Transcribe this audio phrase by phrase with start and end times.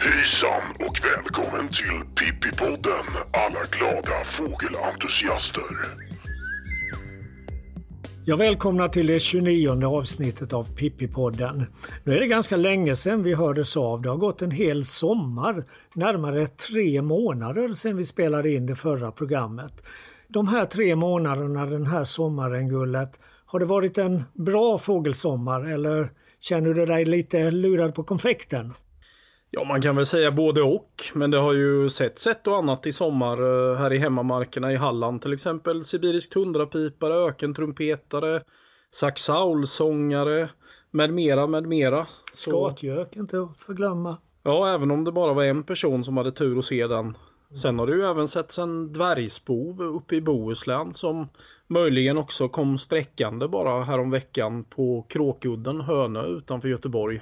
[0.00, 6.07] Hejsan och välkommen till Pippipodden alla glada fågelentusiaster.
[8.28, 11.64] Jag välkomnar till det 29 avsnittet av Pippipodden.
[12.04, 14.02] Nu är det ganska länge sedan vi hördes av.
[14.02, 15.64] Det har gått en hel sommar,
[15.94, 19.86] närmare tre månader sedan vi spelade in det förra programmet.
[20.28, 26.10] De här tre månaderna den här sommaren, Gullet, har det varit en bra fågelsommar eller
[26.40, 28.72] känner du dig lite lurad på konfekten?
[29.50, 30.90] Ja, man kan väl säga både och.
[31.14, 34.76] Men det har ju sett ett och annat i sommar eh, här i hemmamarkerna i
[34.76, 35.22] Halland.
[35.22, 38.42] Till exempel sibirisk tundrapipare, ökentrumpetare,
[38.90, 40.48] saxaulsångare
[40.90, 42.06] med mera, med mera.
[42.32, 42.50] Så...
[42.50, 44.16] Skatgök inte att förglömma.
[44.42, 47.16] Ja, även om det bara var en person som hade tur att se den.
[47.62, 51.28] Sen har det ju även setts en dvärgspov uppe i Bohuslän som
[51.66, 57.20] möjligen också kom sträckande bara häromveckan på Kråkudden, Hönö utanför Göteborg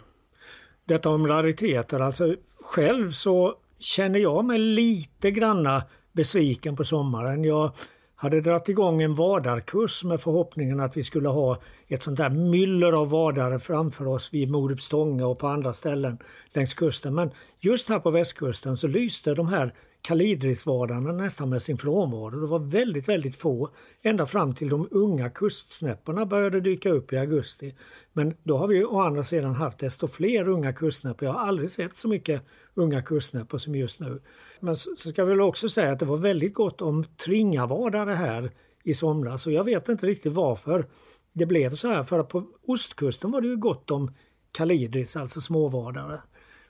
[0.87, 2.01] detta om rariteter.
[2.01, 7.45] Alltså själv så känner jag mig lite granna besviken på sommaren.
[7.45, 7.73] Jag
[8.17, 12.93] hade dragit igång en vadarkurs med förhoppningen att vi skulle ha ett sånt där myller
[12.93, 16.19] av vadare framför oss vid Morupstånga och på andra ställen
[16.53, 17.15] längs kusten.
[17.15, 19.75] Men just här på västkusten så lyste de här
[20.07, 22.41] kalidrisvadarna nästan med sin frånvaro.
[22.41, 23.71] Det var väldigt, väldigt få
[24.03, 27.75] ända fram till de unga kustsnäpporna började dyka upp i augusti.
[28.13, 31.29] Men då har vi å andra sidan haft desto fler unga kustsnäppor.
[31.29, 32.43] Jag har aldrig sett så mycket
[32.75, 34.21] unga kustsnäppor som just nu.
[34.61, 38.51] Men så ska vi väl också säga att det var väldigt gott om tringavadare här
[38.85, 40.87] i somras och jag vet inte riktigt varför
[41.33, 42.05] det blev så här.
[42.05, 44.15] För på ostkusten var det ju gott om
[44.53, 46.21] kalidris, alltså småvadare.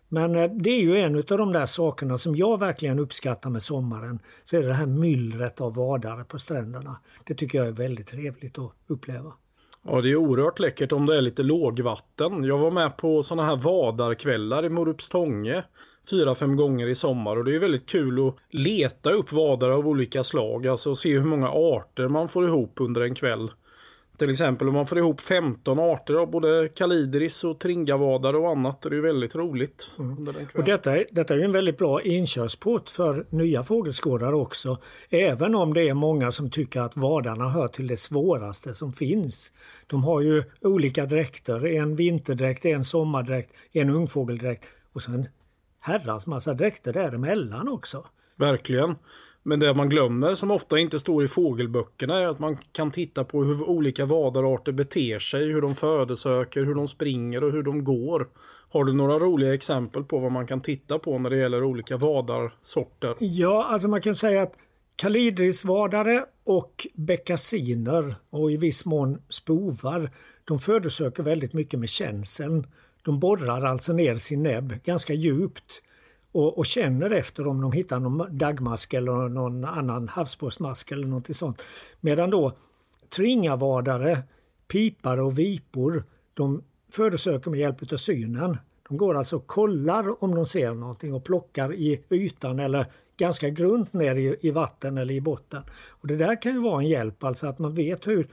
[0.09, 3.63] Men eh, det är ju en av de där sakerna som jag verkligen uppskattar med
[3.63, 4.19] sommaren.
[4.45, 6.97] Så är det det här myllret av vadare på stränderna.
[7.25, 9.33] Det tycker jag är väldigt trevligt att uppleva.
[9.83, 12.45] Ja, det är oerhört läckert om det är lite lågvatten.
[12.45, 15.65] Jag var med på sådana här vadarkvällar i Morupstånge
[16.11, 19.89] fyra, fem gånger i sommar och det är väldigt kul att leta upp vadare av
[19.89, 20.67] olika slag.
[20.67, 23.51] Alltså se hur många arter man får ihop under en kväll.
[24.17, 28.83] Till exempel om man får ihop 15 arter av både kalidris och tringavadare och annat.
[28.83, 29.91] Det är väldigt roligt.
[29.99, 30.29] Mm.
[30.55, 34.79] Och detta, är, detta är en väldigt bra inkörsport för nya fågelskådare också.
[35.11, 39.53] Även om det är många som tycker att vadarna hör till det svåraste som finns.
[39.87, 41.67] De har ju olika dräkter.
[41.67, 45.29] En vinterdräkt, en sommardräkt, en ungfågeldräkt och sen
[45.81, 48.05] herrans massa dräkter däremellan också.
[48.37, 48.95] Verkligen.
[49.49, 53.25] Men det man glömmer, som ofta inte står i fågelböckerna, är att man kan titta
[53.25, 57.85] på hur olika vadararter beter sig, hur de födesöker, hur de springer och hur de
[57.85, 58.29] går.
[58.71, 61.97] Har du några roliga exempel på vad man kan titta på när det gäller olika
[61.97, 63.15] vadarsorter?
[63.19, 64.55] Ja, alltså man kan säga att
[64.97, 70.11] kalidrisvadare och beckasiner och i viss mån spovar,
[70.45, 72.67] de födesöker väldigt mycket med känseln.
[73.03, 75.83] De borrar alltså ner sin näbb ganska djupt
[76.37, 81.37] och, och, känner efter om de hittar någon dagmask eller någon annan havsborrsmask eller något
[81.37, 81.63] sånt.
[82.01, 82.53] Medan då
[83.17, 84.19] tringavadare,
[84.69, 86.05] pipare och vipor
[86.35, 88.57] de födosöker med hjälp av synen.
[88.89, 92.87] De går alltså och kollar om de ser någonting och plockar i ytan eller
[93.17, 95.63] ganska grunt ner i, i vatten eller i botten.
[95.89, 98.29] Och Det där kan ju vara en hjälp, alltså att man vet hur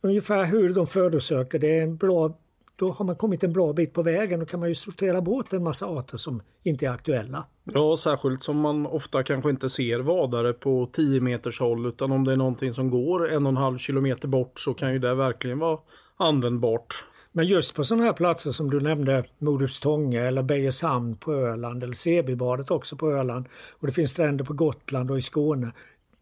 [0.00, 1.58] ungefär hur de födosöker.
[1.58, 2.38] Det är en bra
[2.80, 5.52] då har man kommit en bra bit på vägen och kan man ju sortera bort
[5.52, 7.46] en massa arter som inte är aktuella.
[7.64, 12.24] Ja, särskilt som man ofta kanske inte ser vadare på 10 meters håll utan om
[12.24, 15.14] det är någonting som går en och en halv kilometer bort så kan ju det
[15.14, 15.78] verkligen vara
[16.16, 17.04] användbart.
[17.32, 21.94] Men just på sådana här platser som du nämnde, Modustånge eller Bejershamn på Öland eller
[21.94, 23.46] Sebybadet också på Öland
[23.80, 25.72] och det finns stränder på Gotland och i Skåne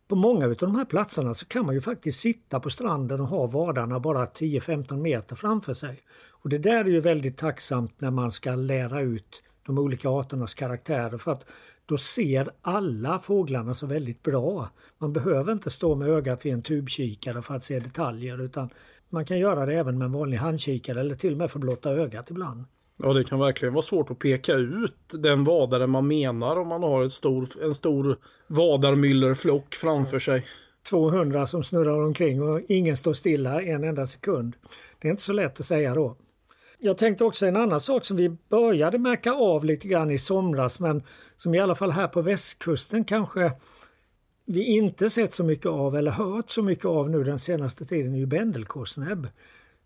[0.08, 3.26] på många av de här platserna så kan man ju faktiskt sitta på stranden och
[3.26, 6.02] ha vadarna bara 10-15 meter framför sig.
[6.42, 10.54] Och det där är ju väldigt tacksamt när man ska lära ut de olika arternas
[10.54, 11.46] karaktärer för att
[11.86, 14.68] då ser alla fåglarna så väldigt bra.
[14.98, 18.68] Man behöver inte stå med ögat vid en tubkikare för att se detaljer utan
[19.10, 21.90] man kan göra det även med en vanlig handkikare eller till och med för blotta
[21.90, 22.64] ögat ibland.
[22.96, 26.82] Ja, det kan verkligen vara svårt att peka ut den vadare man menar om man
[26.82, 30.46] har ett stor, en stor vadarmyllerflock framför sig.
[30.90, 34.56] 200 som snurrar omkring och ingen står stilla en enda sekund.
[34.98, 36.16] Det är inte så lätt att säga då.
[36.80, 40.80] Jag tänkte också en annan sak som vi började märka av lite grann i somras
[40.80, 41.02] men
[41.36, 43.52] som i alla fall här på västkusten kanske
[44.46, 48.14] vi inte sett så mycket av eller hört så mycket av nu den senaste tiden
[48.14, 49.28] är ju bändelkorsnäbb.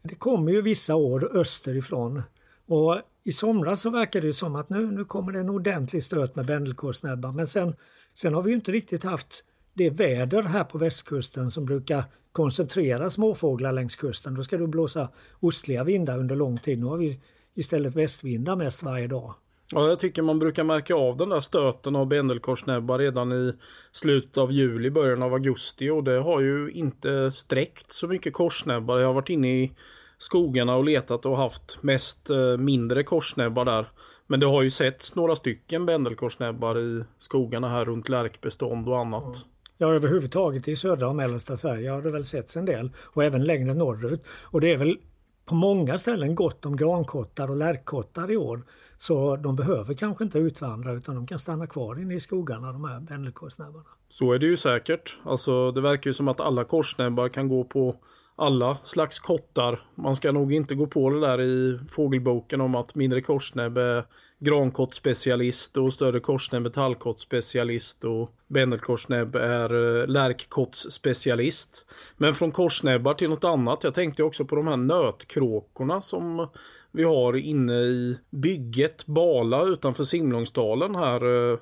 [0.03, 2.23] Det kommer ju vissa år österifrån
[2.67, 6.37] och i somras så verkar det som att nu, nu kommer det en ordentlig stöt
[6.37, 7.75] med bändelkorsnäbbar men sen,
[8.15, 13.73] sen har vi inte riktigt haft det väder här på västkusten som brukar koncentrera småfåglar
[13.73, 14.35] längs kusten.
[14.35, 15.09] Då ska det blåsa
[15.41, 16.79] ostliga vindar under lång tid.
[16.79, 17.21] Nu har vi
[17.55, 19.35] istället västvindar mest varje dag.
[19.75, 23.53] Ja, jag tycker man brukar märka av den där stöten av bändelkorsnäbbar redan i
[23.93, 28.99] slutet av juli, början av augusti och det har ju inte sträckt så mycket korsnäbbar.
[28.99, 29.73] Jag har varit inne i
[30.19, 33.89] skogarna och letat och haft mest eh, mindre korsnäbbar där.
[34.27, 39.23] Men det har ju setts några stycken bändelkorsnäbbar i skogarna här runt lärkbestånd och annat.
[39.23, 39.52] Mm.
[39.83, 43.45] Ja, överhuvudtaget i södra och mellersta Sverige har det väl setts en del och även
[43.45, 44.25] längre norrut.
[44.43, 44.99] Och det är väl
[45.45, 48.63] på många ställen gott om grankottar och lärkkottar i år.
[48.99, 52.85] Så de behöver kanske inte utvandra utan de kan stanna kvar inne i skogarna de
[52.85, 53.89] här bändelkorsnäbbarna.
[54.09, 55.19] Så är det ju säkert.
[55.25, 57.97] Alltså det verkar ju som att alla korsnäbbar kan gå på
[58.37, 59.81] alla slags kottar.
[59.95, 64.05] Man ska nog inte gå på det där i fågelboken om att mindre korsnäbb är
[64.45, 71.85] grankottspecialist och större korsnäbb är tallkottspecialist och bändelkorsnäbb är eh, lärkkottsspecialist.
[72.17, 73.85] Men från korsnäbbar till något annat.
[73.85, 76.49] Jag tänkte också på de här nötkråkorna som
[76.93, 81.59] vi har inne i bygget Bala utanför Simlångsdalen här eh,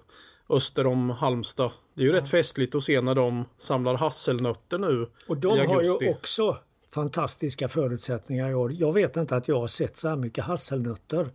[0.48, 1.70] öster om Halmstad.
[1.94, 2.16] Det är ju ja.
[2.16, 6.56] rätt festligt att se när de samlar hasselnötter nu Och de har ju också
[6.94, 8.72] fantastiska förutsättningar i år.
[8.72, 11.30] Jag vet inte att jag har sett så här mycket hasselnötter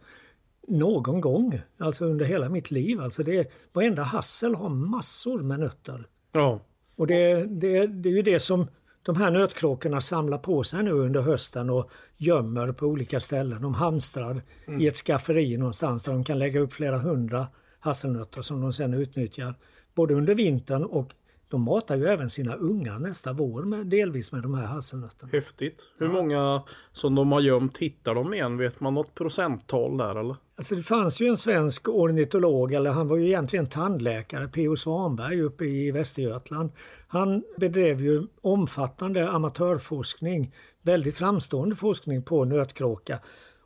[0.67, 3.01] någon gång, alltså under hela mitt liv.
[3.01, 6.07] Alltså det, varenda hassel har massor med nötter.
[6.31, 6.59] Ja.
[6.95, 8.67] Och det, det, det är ju det som
[9.03, 13.61] de här nötkråkorna samlar på sig nu under hösten och gömmer på olika ställen.
[13.61, 14.81] De hamstrar mm.
[14.81, 17.47] i ett skafferi någonstans där de kan lägga upp flera hundra
[17.79, 19.55] hasselnötter som de sedan utnyttjar
[19.95, 21.11] både under vintern och
[21.55, 25.31] de matar ju även sina ungar nästa vår med, delvis med de här hasselnötterna.
[25.31, 25.91] Häftigt.
[25.97, 26.11] Hur ja.
[26.11, 28.57] många som de har gömt hittar de igen?
[28.57, 30.35] Vet man något procenttal där eller?
[30.55, 34.75] Alltså det fanns ju en svensk ornitolog, eller han var ju egentligen tandläkare, P.O.
[34.75, 36.71] Svanberg uppe i Västergötland.
[37.07, 43.19] Han bedrev ju omfattande amatörforskning, väldigt framstående forskning på nötkråka.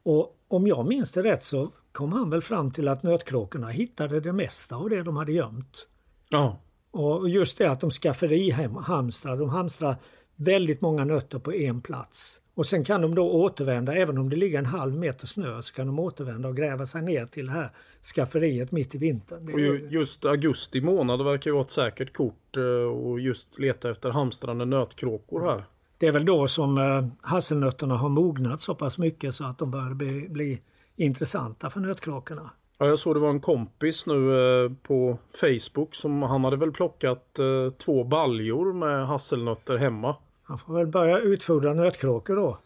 [0.04, 4.20] Och om jag minns det rätt så kom han väl fram till att nötkråkorna hittade
[4.20, 5.88] det mesta av det de hade gömt.
[6.30, 6.60] Ja.
[6.92, 8.52] Och just det att de skafferi
[8.82, 9.96] hamstrar, de hamstrar
[10.36, 12.42] väldigt många nötter på en plats.
[12.54, 15.74] Och sen kan de då återvända, även om det ligger en halv meter snö, så
[15.74, 17.70] kan de återvända och gräva sig ner till det här
[18.16, 19.54] skafferiet mitt i vintern.
[19.54, 24.10] Och just augusti månad verkar ju vara ett säkert kort eh, och just leta efter
[24.10, 25.64] hamstrande nötkråkor här.
[25.98, 29.72] Det är väl då som eh, hasselnötterna har mognat så pass mycket så att de
[29.72, 30.62] börjar bli, bli
[30.96, 32.50] intressanta för nötkråkorna.
[32.82, 36.72] Ja, jag såg det var en kompis nu eh, på Facebook som han hade väl
[36.72, 40.16] plockat eh, två baljor med hasselnötter hemma.
[40.44, 42.58] Han får väl börja utfodra nötkråkor då.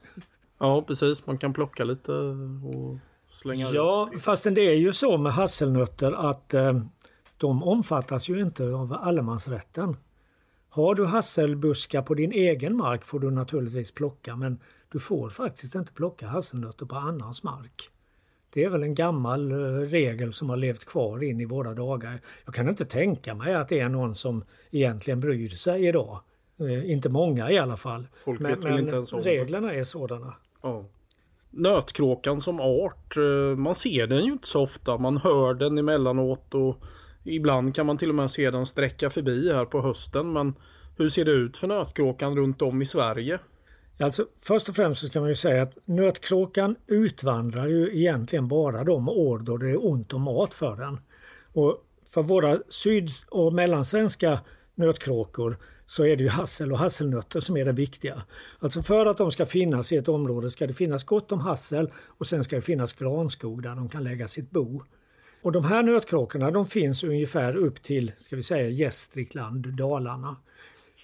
[0.60, 1.26] Ja, precis.
[1.28, 4.22] Man kan plocka lite och slänga Ja, ut.
[4.22, 6.80] fastän det är ju så med hasselnötter att eh,
[7.38, 9.98] de omfattas ju inte av allemansrätten.
[10.70, 14.60] Har du hasselbuskar på din egen mark får du naturligtvis plocka men
[14.92, 17.90] du får faktiskt inte plocka hasselnötter på annans mark.
[18.54, 19.56] Det är väl en gammal eh,
[19.90, 22.22] regel som har levt kvar in i våra dagar.
[22.46, 26.20] Jag kan inte tänka mig att det är någon som egentligen bryr sig idag.
[26.60, 28.08] Eh, inte många i alla fall.
[28.26, 30.34] Folk men, vet väl inte ens om reglerna är sådana.
[30.62, 30.86] Ja.
[31.50, 34.98] Nötkråkan som art, eh, man ser den ju inte så ofta.
[34.98, 36.76] Man hör den emellanåt och
[37.24, 40.34] ibland kan man till och med se den sträcka förbi här på hösten.
[40.34, 40.54] Men
[40.98, 43.40] hur ser det ut för nötkråkan runt om i Sverige?
[44.04, 48.84] Alltså, först och främst så ska man ju säga att nötkråkan utvandrar ju egentligen bara
[48.84, 51.00] de år då det är ont om mat för den.
[51.54, 51.78] Och
[52.10, 54.40] för våra syd och mellansvenska
[54.76, 58.24] nötkråkor så är det ju hassel och hasselnötter som är det viktiga.
[58.60, 61.92] Alltså för att de ska finnas i ett område ska det finnas gott om hassel
[61.96, 64.84] och sen ska det finnas granskog där de kan lägga sitt bo.
[65.42, 70.36] Och de här nötkråkorna de finns ungefär upp till, ska vi säga Gästrikland, Dalarna.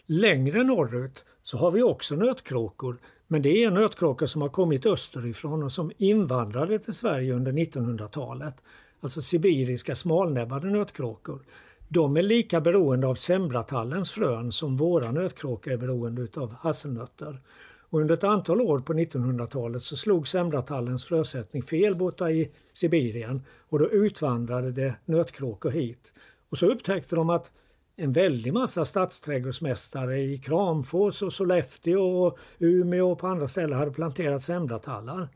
[0.05, 2.97] Längre norrut så har vi också nötkråkor.
[3.27, 8.53] Men det är nötkråkor som har kommit österifrån och som invandrade till Sverige under 1900-talet.
[9.01, 11.39] Alltså sibiriska smalnäbbade nötkråkor.
[11.87, 17.41] De är lika beroende av sembratallens frön som våra nötkråkor är beroende av hasselnötter.
[17.89, 23.41] Och under ett antal år på 1900-talet så slog sembratallens frösättning fel borta i Sibirien
[23.69, 26.13] och då utvandrade det nötkråkor hit.
[26.49, 27.51] Och så upptäckte de att
[27.99, 33.91] en väldig massa stadsträdgårdsmästare i Kramfors och Sollefteå och Umeå och på andra ställen hade
[33.91, 35.29] planterat sembratallar.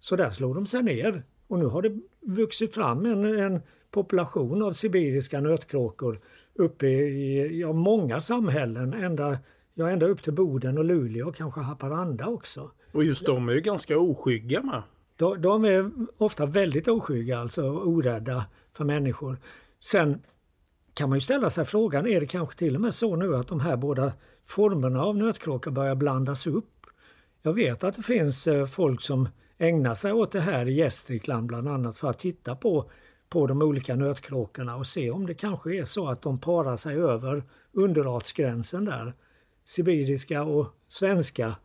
[0.00, 4.62] Så där slog de sig ner och nu har det vuxit fram en, en population
[4.62, 6.20] av sibiriska nötkråkor
[6.54, 9.38] uppe i ja, många samhällen, ända,
[9.74, 12.70] ja, ända upp till Boden och Luleå och kanske Haparanda också.
[12.92, 14.82] Och just de är ju ganska oskygga med.
[15.16, 19.38] De, de är ofta väldigt oskygga, alltså orädda för människor.
[19.80, 20.22] Sen
[20.94, 23.48] kan man ju ställa sig frågan, är det kanske till och med så nu att
[23.48, 24.12] de här båda
[24.44, 26.86] formerna av nötkråka börjar blandas upp?
[27.42, 31.46] Jag vet att det finns eh, folk som ägnar sig åt det här i Gästrikland
[31.46, 32.90] bland annat för att titta på,
[33.28, 36.96] på de olika nötkråkorna och se om det kanske är så att de parar sig
[36.96, 39.14] över underartsgränsen där.
[39.64, 41.56] Sibiriska och svenska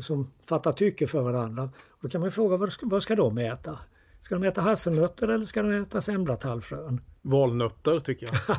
[0.00, 1.70] som fattar tycke för varandra.
[2.00, 3.78] Då kan man fråga vad ska, vad ska de äta?
[4.22, 7.00] Ska de äta hasselnötter eller ska de äta semblatallfrön?
[7.22, 8.56] Valnötter tycker jag.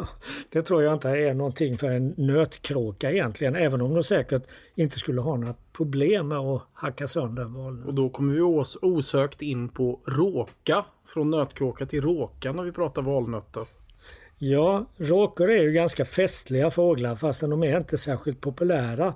[0.50, 4.42] det tror jag inte är någonting för en nötkråka egentligen, även om de säkert
[4.74, 7.86] inte skulle ha några problem med att hacka sönder valnöt.
[7.86, 12.72] Och då kommer vi os osökt in på råka, från nötkråka till råka när vi
[12.72, 13.66] pratar valnötter.
[14.38, 19.14] Ja, råkor är ju ganska festliga fåglar fastän de är inte särskilt populära.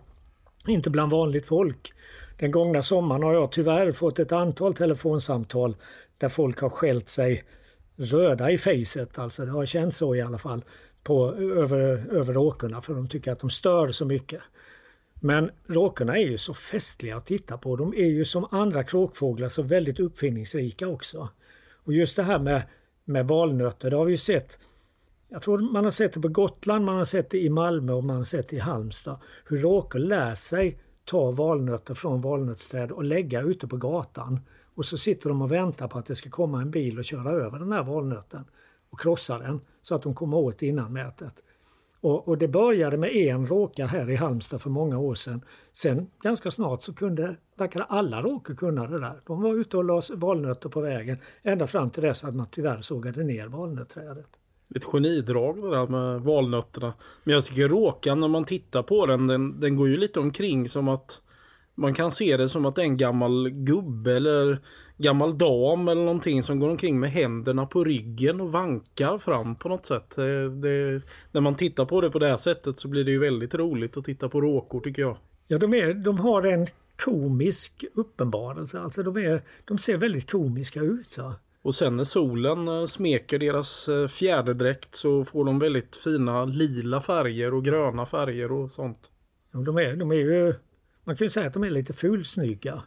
[0.67, 1.93] Inte bland vanligt folk.
[2.39, 5.77] Den gångna sommaren har jag tyvärr fått ett antal telefonsamtal
[6.19, 7.45] där folk har skällt sig
[7.97, 10.65] röda i facet, alltså det har känts så i alla fall,
[11.03, 11.79] på, över,
[12.13, 14.41] över råkorna för de tycker att de stör så mycket.
[15.21, 17.77] Men råkorna är ju så festliga att titta på.
[17.77, 21.29] De är ju som andra kråkfåglar så väldigt uppfinningsrika också.
[21.85, 22.63] Och just det här med,
[23.05, 24.59] med valnötter, det har vi ju sett
[25.31, 28.05] jag tror man har sett det på Gotland, man har sett det i Malmö och
[28.05, 29.19] man har sett det i Halmstad.
[29.45, 34.41] Hur råkor lär sig ta valnötter från valnötsträd och lägga ute på gatan.
[34.75, 37.31] Och så sitter de och väntar på att det ska komma en bil och köra
[37.31, 38.45] över den här valnöten
[38.91, 41.35] och krossa den så att de kommer åt innanmätet.
[42.01, 45.45] Och, och, det började med en råka här i Halmstad för många år sedan.
[45.73, 49.21] Sen ganska snart så kunde, verkade alla råkor kunna det där.
[49.27, 52.81] De var ute och la valnötter på vägen ända fram till dess att man tyvärr
[52.81, 54.29] sågade ner valnötträdet.
[54.75, 56.93] Ett genidrag det där med valnötterna.
[57.25, 60.69] Men jag tycker råkan när man tittar på den, den, den går ju lite omkring
[60.69, 61.21] som att
[61.75, 64.59] man kan se det som att det är en gammal gubbe eller
[64.97, 69.69] gammal dam eller någonting som går omkring med händerna på ryggen och vankar fram på
[69.69, 70.17] något sätt.
[70.17, 73.19] Det, det, när man tittar på det på det här sättet så blir det ju
[73.19, 75.17] väldigt roligt att titta på råkor tycker jag.
[75.49, 76.67] Ja, de, är, de har en
[77.05, 78.81] komisk uppenbarelse.
[78.81, 81.13] Alltså de, är, de ser väldigt komiska ut.
[81.13, 81.33] Så.
[81.63, 87.01] Och sen när solen eh, smeker deras eh, fjäderdräkt så får de väldigt fina lila
[87.01, 88.99] färger och gröna färger och sånt.
[89.53, 90.55] Ja, de, är, de är ju,
[91.05, 92.83] man kan ju säga att de är lite fulsnygga.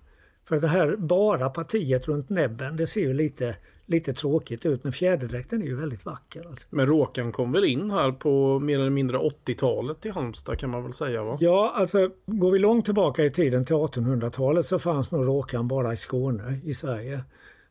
[0.46, 4.94] För det här bara partiet runt näbben det ser ju lite, lite tråkigt ut men
[4.94, 6.48] fjäderdräkten är ju väldigt vacker.
[6.50, 6.68] Alltså.
[6.72, 10.84] Men råkan kom väl in här på mer eller mindre 80-talet i Halmstad kan man
[10.84, 11.38] väl säga va?
[11.40, 15.94] Ja, alltså går vi långt tillbaka i tiden till 1800-talet så fanns nog råkan bara
[15.94, 17.24] i Skåne i Sverige.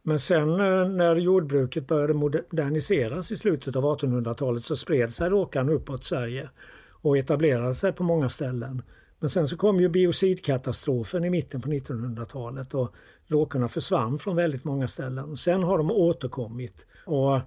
[0.03, 5.69] Men sen eh, när jordbruket började moderniseras i slutet av 1800-talet så spred sig råkan
[5.69, 6.51] uppåt Sverige
[6.91, 8.83] och etablerade sig på många ställen.
[9.21, 12.95] Men sen så kom ju biocidkatastrofen i mitten på 1900-talet och
[13.27, 15.37] råkorna försvann från väldigt många ställen.
[15.37, 16.87] Sen har de återkommit.
[17.07, 17.41] Och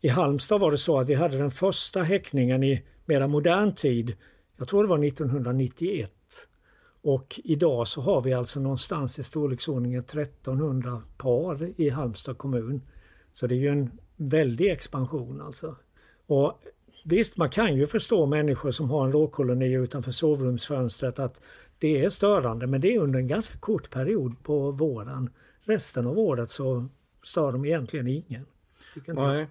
[0.00, 4.16] I Halmstad var det så att vi hade den första häckningen i mera modern tid,
[4.56, 6.12] jag tror det var 1991.
[7.04, 12.82] Och idag så har vi alltså någonstans i storleksordningen 1300 par i Halmstad kommun.
[13.32, 15.76] Så det är ju en väldig expansion alltså.
[16.26, 16.62] Och
[17.06, 21.40] Visst, man kan ju förstå människor som har en råkoloni utanför sovrumsfönstret att
[21.78, 25.30] det är störande men det är under en ganska kort period på våren.
[25.60, 26.88] Resten av året så
[27.22, 28.46] stör de egentligen ingen.
[29.06, 29.48] Nej.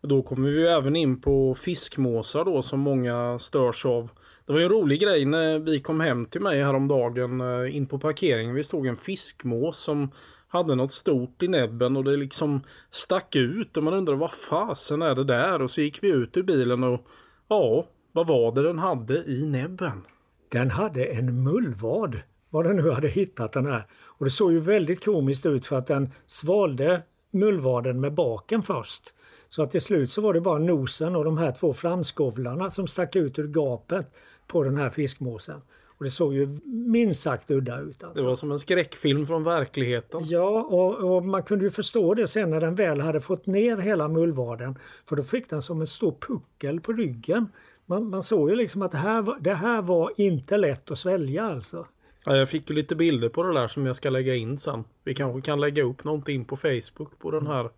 [0.00, 4.10] Och då kommer vi även in på fiskmåsar då som många störs av.
[4.46, 7.86] Det var ju en rolig grej när vi kom hem till mig häromdagen eh, in
[7.86, 8.54] på parkeringen.
[8.54, 10.10] Vi stod en fiskmås som
[10.48, 15.02] hade något stort i näbben och det liksom stack ut och man undrade vad fasen
[15.02, 15.62] är det där?
[15.62, 17.06] Och så gick vi ut ur bilen och
[17.48, 20.02] ja, vad var det den hade i näbben?
[20.48, 22.20] Den hade en mullvad,
[22.50, 23.86] vad den nu hade hittat den här.
[24.06, 29.14] Och det såg ju väldigt komiskt ut för att den svalde mullvaden med baken först.
[29.48, 32.86] Så att till slut så var det bara nosen och de här två framskovlarna som
[32.86, 34.14] stack ut ur gapet
[34.52, 35.60] på den här fiskmåsen.
[35.98, 38.04] Och det såg ju minst sagt udda ut.
[38.04, 38.22] Alltså.
[38.22, 40.24] Det var som en skräckfilm från verkligheten.
[40.24, 43.76] Ja, och, och, man kunde ju förstå det sen när den väl hade fått ner
[43.76, 44.78] hela mullvaden.
[45.08, 47.48] För då fick den som en stor puckel på ryggen.
[47.86, 50.98] Man, man såg ju liksom att det här, var, det här var inte lätt att
[50.98, 51.86] svälja alltså.
[52.24, 54.84] Ja, jag fick ju lite bilder på det där som jag ska lägga in sen.
[55.04, 57.70] Vi kanske kan lägga upp någonting på Facebook på den här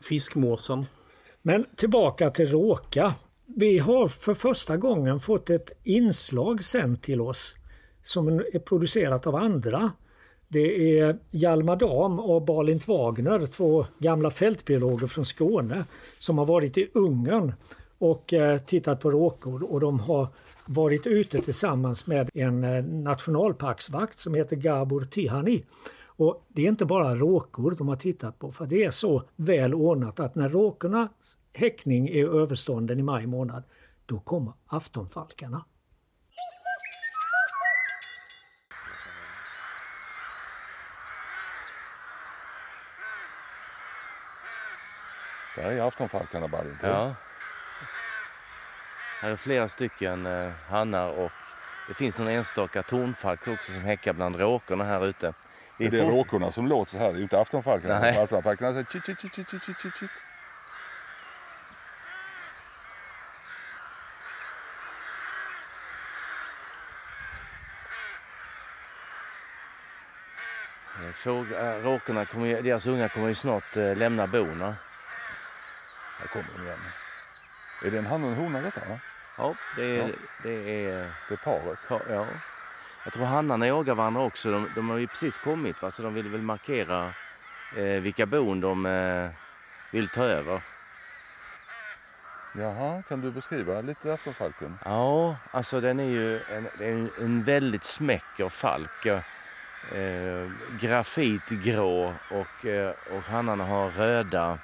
[0.00, 0.86] fiskmåsen.
[1.42, 3.14] Men tillbaka till råka.
[3.56, 7.56] Vi har för första gången fått ett inslag sänt till oss
[8.02, 9.92] som är producerat av andra.
[10.48, 15.84] Det är Hjalmar Dam och Balint Wagner, två gamla fältbiologer från Skåne
[16.18, 17.52] som har varit i Ungern
[17.98, 20.28] och eh, tittat på råkor och de har
[20.66, 25.64] varit ute tillsammans med en eh, nationalparksvakt som heter Gabor Tihani.
[26.16, 29.74] Och det är inte bara råkor de har tittat på för det är så väl
[29.74, 31.08] ordnat att när råkorna
[31.58, 33.64] häckning är överstånden i maj månad
[34.06, 35.64] då kommer aftonfalkarna.
[45.56, 46.76] Där är aftonfalkarna Badin.
[46.82, 47.14] Ja.
[49.20, 51.32] Här är flera stycken eh, hannar och
[51.88, 55.34] det finns någon enstaka tornfalk också som häckar bland råkorna här ute.
[55.78, 56.14] Vi det är fort...
[56.14, 58.00] råkorna som låter så här, det är inte aftonfalkarna.
[58.00, 58.22] Nej.
[58.22, 60.10] Aftonfalkarna säger chit, chit, chit, chit, chit, chit,
[71.14, 71.52] chit.
[71.52, 74.74] Eh, råkorna kommer, deras unga kommer ju snart eh, lämna bona.
[76.18, 76.78] Här kommer de igen.
[77.84, 78.80] Är det en han och en hona detta?
[78.80, 78.98] Va?
[79.38, 80.14] Ja, det är, ja.
[80.42, 81.78] Det är, det är paret.
[82.10, 82.26] Ja.
[83.04, 84.50] Jag tror hannarna jagar varandra också.
[84.50, 85.90] De, de har ju precis kommit va?
[85.90, 87.12] så de vill väl markera
[87.76, 89.30] eh, vilka bon de eh,
[89.90, 90.60] vill ta över.
[92.58, 94.78] Jaha, kan du beskriva lite aftonfalken?
[94.84, 99.06] Ja, alltså den är ju en, en, en väldigt smäcker falk.
[99.92, 100.50] Eh,
[100.80, 104.58] grafitgrå och, eh, och hannarna har röda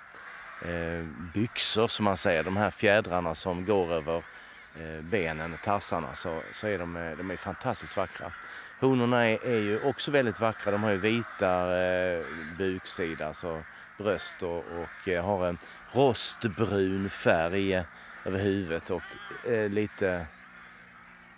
[0.63, 2.43] eh, byxor som man säger.
[2.43, 4.17] De här fjädrarna som går över
[4.81, 8.33] eh, benen, tassarna, så, så är de, eh, de är fantastiskt vackra.
[8.81, 10.73] Honorna är, är ju också väldigt vackra.
[10.73, 12.25] De har ju vita eh,
[12.59, 13.63] buksida, alltså
[13.99, 15.59] bröst och, och eh, har en
[15.93, 17.85] rostbrun färg
[18.25, 19.03] över huvudet och
[19.51, 20.27] eh, lite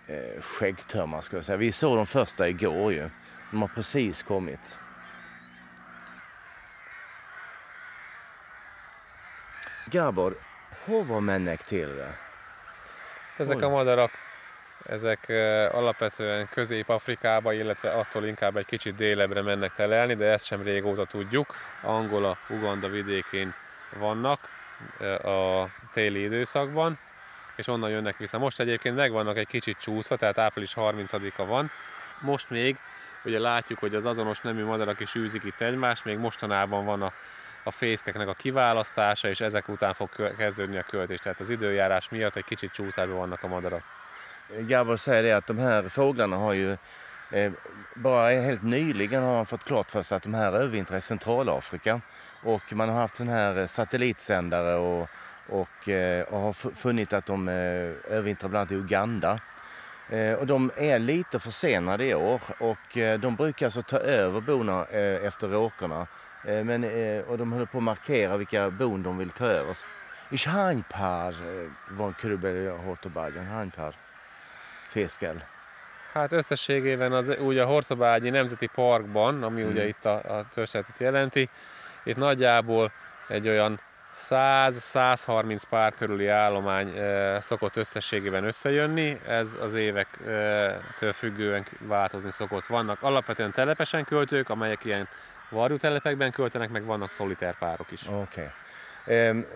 [0.07, 1.57] eh, skäggtömmar ska jag säga.
[1.57, 3.09] Vi såg de första igår ju.
[3.53, 4.79] De har precis kommit.
[9.89, 10.39] Gábor,
[10.85, 12.19] hova mennek télre?
[13.37, 14.11] Ezek a madarak,
[14.85, 15.29] ezek
[15.73, 21.55] alapvetően Közép-Afrikába, illetve attól inkább egy kicsit délebre mennek telelni, de ezt sem régóta tudjuk.
[21.81, 23.53] Angola, Uganda vidékén
[23.97, 24.49] vannak
[25.23, 26.99] a téli időszakban,
[27.55, 28.37] és onnan jönnek vissza.
[28.37, 31.71] Most egyébként megvannak egy kicsit csúszva, tehát április 30-a van.
[32.19, 32.77] Most még
[33.25, 37.11] ugye látjuk, hogy az azonos nemű madarak is űzik itt egymást, még mostanában van a
[37.63, 41.19] a fészkeknek a kiválasztása, és ezek után fog kezdődni a költés.
[41.19, 43.83] Tehát az időjárás miatt egy kicsit csúszásban vannak a madarak.
[44.67, 46.77] Gabor säger det att de här fåglarna har ju
[47.31, 47.51] eh,
[47.95, 52.01] bara helt nyligen har man fått klart för sig att de här övervintrar i Centralafrika
[52.43, 55.09] och man har haft sån här satellitsändare och,
[55.47, 57.53] och, eh, och har funnit att de eh,
[58.07, 59.39] övervintrar bland annat i Uganda.
[60.39, 65.47] Och de är lite försenade i år och de brukar alltså ta över bona efter
[65.47, 66.07] råkorna
[66.45, 69.77] Eh, men, eh, och de håller på att markera vilka bon de vill ta över.
[70.29, 71.33] Ich hánypár
[71.89, 73.45] van körülbelül a Hortobágyon?
[73.45, 73.95] Hány pár
[74.89, 75.35] fészkel?
[76.13, 79.71] Hát összességében az, úgy a Hortobágyi Nemzeti Parkban, ami hmm.
[79.71, 81.49] ugye itt a, a jelenti,
[82.03, 82.91] itt nagyjából
[83.27, 83.79] egy olyan
[84.15, 86.93] 100-130 pár körüli állomány
[87.39, 92.65] szokott összességében összejönni, ez az évektől függően változni szokott.
[92.65, 95.07] Vannak alapvetően telepesen költők, amelyek ilyen
[95.49, 98.07] Varjutelepekben költenek, meg vannak solitärpárok is.
[98.07, 98.23] Okej.
[98.25, 98.51] Okay.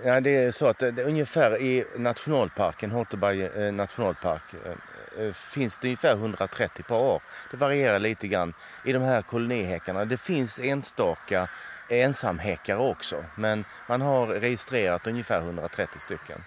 [0.04, 6.12] Ja, det är så att ungefär i nationalparken, Horteberg eh, nationalpark, eh, finns det ungefär
[6.12, 7.22] 130 per år.
[7.52, 10.06] Det varierar lite grann i de här kolonihäckarna.
[10.06, 11.50] Det finns enstaka
[11.90, 16.42] ensamhäckare också, men man har registrerat ungefär 130 stycken.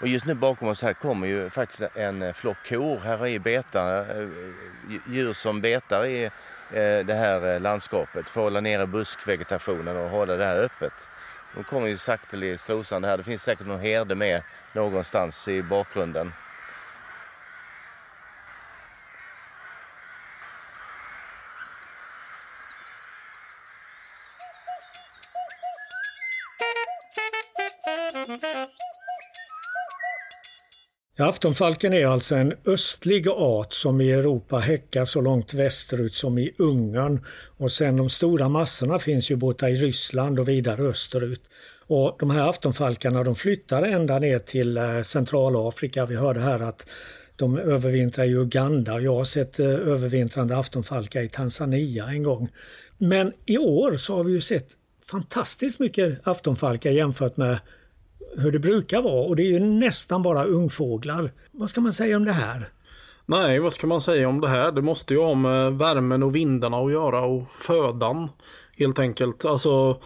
[0.00, 2.98] Och just nu bakom oss här kommer ju faktiskt en flock kor.
[2.98, 4.28] Här är beta, eh, eh,
[5.08, 10.36] djur som betar i eh, det här landskapet för att hålla nere buskvegetationen och hålla
[10.36, 11.08] det här öppet.
[11.54, 13.16] De kommer ju sakteliga strosande här.
[13.16, 14.42] Det finns säkert någon herde med
[14.72, 16.32] någonstans i bakgrunden.
[31.20, 36.54] Aftonfalken är alltså en östlig art som i Europa häckar så långt västerut som i
[36.58, 37.24] Ungern.
[37.56, 41.42] Och sen de stora massorna finns ju borta i Ryssland och vidare österut.
[41.86, 46.06] Och de här aftonfalkarna de flyttar ända ner till eh, Centralafrika.
[46.06, 46.86] Vi hörde här att
[47.36, 49.00] de övervintrar i Uganda.
[49.00, 52.48] Jag har sett eh, övervintrande aftonfalkar i Tanzania en gång.
[52.98, 54.68] Men i år så har vi ju sett
[55.10, 57.58] fantastiskt mycket aftonfalkar jämfört med
[58.36, 61.30] hur det brukar vara och det är ju nästan bara ungfåglar.
[61.50, 62.68] Vad ska man säga om det här?
[63.26, 64.72] Nej, vad ska man säga om det här?
[64.72, 68.28] Det måste ju ha med värmen och vindarna att göra och födan.
[68.76, 69.44] Helt enkelt.
[69.44, 70.00] Alltså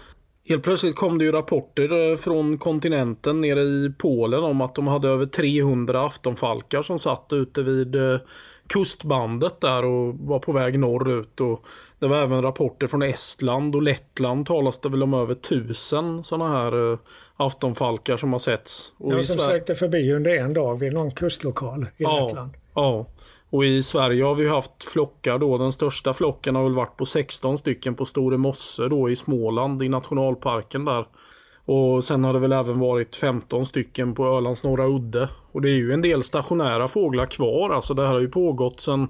[0.49, 4.87] Helt plötsligt kom det ju rapporter eh, från kontinenten nere i Polen om att de
[4.87, 8.19] hade över 300 aftonfalkar som satt ute vid eh,
[8.67, 11.41] kustbandet där och var på väg norrut.
[11.41, 11.67] Och
[12.05, 16.49] det var även rapporter från Estland och Lettland talas det väl om över tusen sådana
[16.49, 16.99] här eh,
[17.37, 18.93] aftonfalkar som har setts.
[18.99, 22.51] Och ja, som sökte förbi under en dag vid någon kustlokal i ja, Lettland.
[22.75, 23.07] Ja,
[23.51, 25.59] och i Sverige har vi haft flockar då.
[25.59, 29.83] Den största flocken har väl varit på 16 stycken på Store Mosse då i Småland
[29.83, 31.07] i nationalparken där.
[31.65, 35.29] Och sen har det väl även varit 15 stycken på Ölands norra udde.
[35.53, 37.71] Och det är ju en del stationära fåglar kvar.
[37.71, 39.09] Alltså det här har ju pågått sedan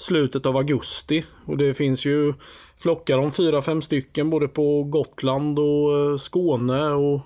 [0.00, 1.24] slutet av augusti.
[1.46, 2.34] Och det finns ju
[2.78, 7.20] flockar om 4-5 stycken både på Gotland och eh, Skåne och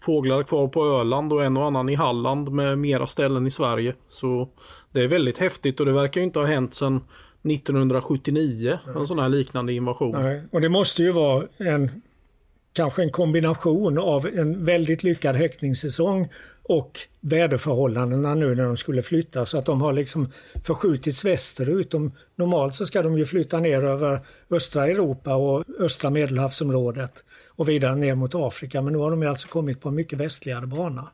[0.00, 3.94] fåglar kvar på Öland och en och annan i Halland med mera ställen i Sverige.
[4.08, 4.48] Så
[4.92, 7.00] det är väldigt häftigt och det verkar inte ha hänt sedan
[7.42, 10.22] 1979, en sån här liknande invasion.
[10.22, 10.42] Nej.
[10.52, 11.90] Och det måste ju vara en
[12.72, 16.28] kanske en kombination av en väldigt lyckad häckningssäsong
[16.62, 20.32] och väderförhållandena nu när de skulle flytta så att de har liksom
[20.64, 21.90] förskjutits västerut.
[21.90, 27.68] De, normalt så ska de ju flytta ner över östra Europa och östra medelhavsområdet och
[27.68, 31.10] vidare ner mot Afrika men nu har de alltså kommit på en mycket västligare bana.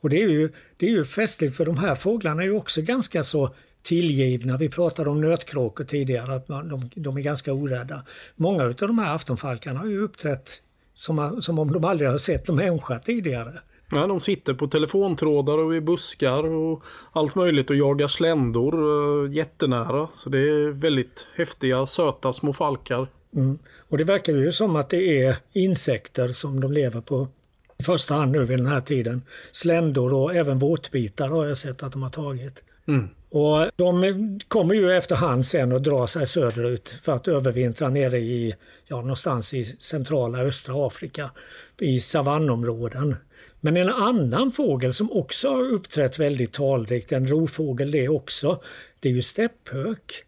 [0.00, 2.82] Och det är ju, det är ju festligt för de här fåglarna är ju också
[2.82, 4.56] ganska så tillgivna.
[4.56, 8.04] Vi pratade om nötkråkor tidigare, att man, de, de är ganska orädda.
[8.36, 10.62] Många av de här aftonfalkarna har ju uppträtt
[11.00, 13.52] som, som om de aldrig har sett en människa tidigare.
[13.90, 19.34] Ja, de sitter på telefontrådar och i buskar och allt möjligt och jagar sländor uh,
[19.34, 20.08] jättenära.
[20.12, 23.06] Så det är väldigt häftiga, söta små falkar.
[23.36, 23.58] Mm.
[23.88, 27.28] Och det verkar ju som att det är insekter som de lever på
[27.78, 29.22] i första hand nu vid den här tiden.
[29.52, 32.64] Sländor och även våtbitar har jag sett att de har tagit.
[32.88, 33.08] Mm.
[33.30, 38.54] Och De kommer ju efterhand sen att dra sig söderut för att övervintra nere i,
[38.86, 41.30] ja, någonstans i centrala östra Afrika,
[41.80, 43.16] i savannområden.
[43.60, 48.62] Men en annan fågel som också har uppträtt väldigt talrikt, en rovfågel det också,
[49.00, 50.24] det är ju stepphök.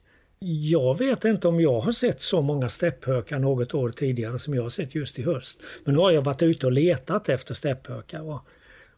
[0.71, 4.63] Jag vet inte om jag har sett så många stepphökar något år tidigare som jag
[4.63, 5.63] har sett just i höst.
[5.85, 8.21] Men nu har jag varit ute och letat efter stepphökar.
[8.21, 8.41] Och,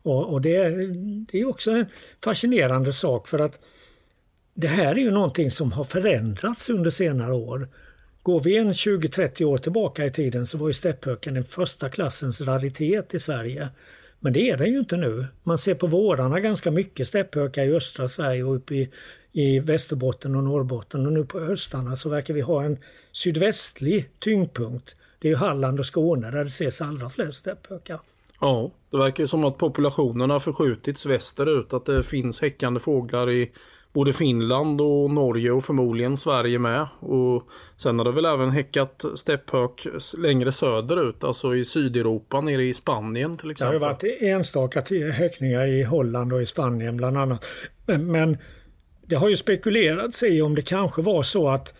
[0.03, 0.69] och, och det,
[1.33, 1.87] det är också en
[2.25, 3.61] fascinerande sak för att
[4.55, 7.69] det här är ju någonting som har förändrats under senare år.
[8.23, 12.40] Går vi en 20-30 år tillbaka i tiden så var ju stepphöken en första klassens
[12.40, 13.69] raritet i Sverige.
[14.21, 15.27] Men det är den ju inte nu.
[15.43, 18.90] Man ser på vårarna ganska mycket stepphökar i östra Sverige och uppe i,
[19.33, 22.79] i Västerbotten och Norrbotten och nu på höstarna så verkar vi ha en
[23.12, 24.97] sydvästlig tyngdpunkt.
[25.19, 28.01] Det är ju Halland och Skåne där det ses allra flest stepphökar.
[28.40, 31.73] Ja, det verkar ju som att populationen har förskjutits västerut.
[31.73, 33.51] Att det finns häckande fåglar i
[33.94, 36.88] både Finland och Norge och förmodligen Sverige med.
[37.00, 39.87] Och sen har det väl även häckat stepphök
[40.18, 43.80] längre söderut, alltså i Sydeuropa, nere i Spanien till exempel.
[43.80, 47.44] Det har varit enstaka häckningar i Holland och i Spanien bland annat.
[47.87, 48.38] Men, men
[49.07, 51.74] det har ju spekulerats i om det kanske var så att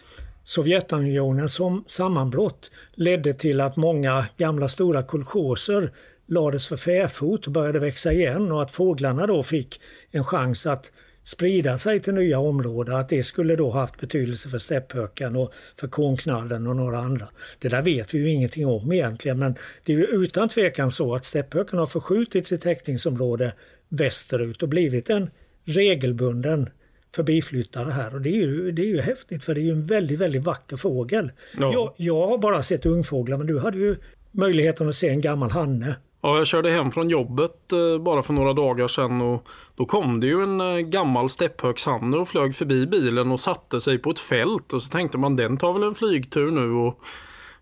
[0.44, 5.90] Sovjetunionens sammanbrott ledde till att många gamla stora kolchoser
[6.27, 10.92] lades för fäfot och började växa igen och att fåglarna då fick en chans att
[11.25, 15.89] sprida sig till nya områden, att det skulle då haft betydelse för stepphöken och för
[15.89, 17.29] kornknallen och några andra.
[17.59, 21.15] Det där vet vi ju ingenting om egentligen men det är ju utan tvekan så
[21.15, 23.53] att stepphöken har förskjutit sitt täckningsområde
[23.89, 25.31] västerut och blivit en
[25.65, 26.69] regelbunden
[27.15, 29.87] förbiflyttare här och det är ju, det är ju häftigt för det är ju en
[29.87, 31.33] väldigt, väldigt vacker fågel.
[31.59, 31.73] Ja.
[31.73, 33.97] Jag, jag har bara sett ungfåglar men du hade ju
[34.31, 35.97] möjligheten att se en gammal hanne.
[36.27, 40.21] Ja, jag körde hem från jobbet eh, bara för några dagar sedan och då kom
[40.21, 44.19] det ju en eh, gammal stepphögshanne och flög förbi bilen och satte sig på ett
[44.19, 47.01] fält och så tänkte man den tar väl en flygtur nu och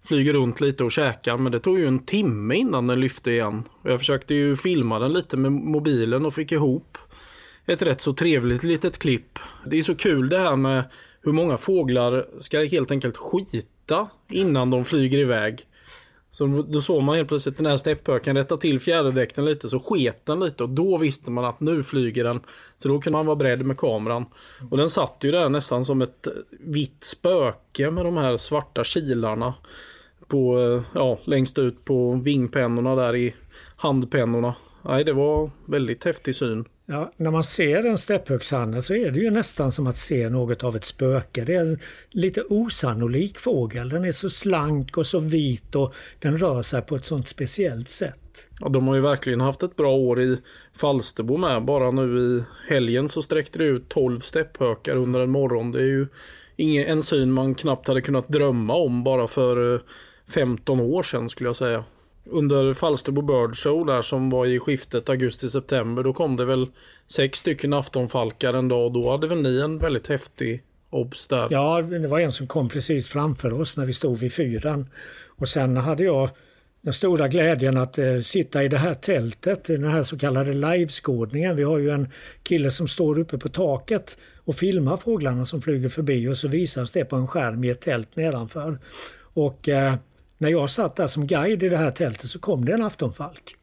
[0.03, 3.69] flyger runt lite och käkar men det tog ju en timme innan den lyfte igen.
[3.83, 6.99] Jag försökte ju filma den lite med mobilen och fick ihop
[7.67, 9.39] ett rätt så trevligt litet klipp.
[9.67, 10.85] Det är så kul det här med
[11.23, 15.67] hur många fåglar ska helt enkelt skita innan de flyger iväg.
[16.35, 20.27] Så då såg man helt plötsligt den här stepphöken rätta till fjäderdräkten lite så sket
[20.27, 22.41] den lite och då visste man att nu flyger den.
[22.79, 24.27] Så då kunde man vara beredd med kameran.
[24.71, 26.29] Och den satt ju där nästan som ett
[26.61, 29.55] vitt spöke med de här svarta kilarna.
[30.27, 33.35] På, ja, längst ut på vingpennorna där i
[33.77, 34.55] handpennorna.
[34.83, 36.65] Nej, det var väldigt häftig syn.
[36.87, 40.65] Ja, när man ser en stepphögshanne så är det ju nästan som att se något
[40.65, 41.45] av ett spöke.
[41.45, 41.79] Det är en
[42.11, 43.89] lite osannolik fågel.
[43.89, 47.89] Den är så slank och så vit och den rör sig på ett sånt speciellt
[47.89, 48.49] sätt.
[48.61, 50.39] Ja, de har ju verkligen haft ett bra år i
[50.77, 51.65] Falsterbo med.
[51.65, 55.73] Bara nu i helgen så sträckte det ut 12 stepphökar under en morgon.
[55.73, 56.07] Det är ju
[56.57, 59.81] ingen, en syn man knappt hade kunnat drömma om bara för eh,
[60.29, 61.85] 15 år sedan skulle jag säga
[62.25, 66.03] under Falsterbo Bird Show där som var i skiftet augusti-september.
[66.03, 66.67] Då kom det väl
[67.07, 71.49] sex stycken aftonfalkar en dag och då hade väl ni en väldigt häftig obs där.
[71.51, 74.87] Ja, det var en som kom precis framför oss när vi stod vid fyran.
[75.37, 76.31] Och sen hade jag
[76.83, 81.57] den stora glädjen att eh, sitta i det här tältet, den här så kallade liveskådningen.
[81.57, 82.09] Vi har ju en
[82.43, 86.91] kille som står uppe på taket och filmar fåglarna som flyger förbi och så visas
[86.91, 88.79] det på en skärm i ett tält nedanför.
[89.35, 89.95] Och eh,
[90.43, 93.57] när jag satt där som guide i det här tältet så kom det en aftonfalk.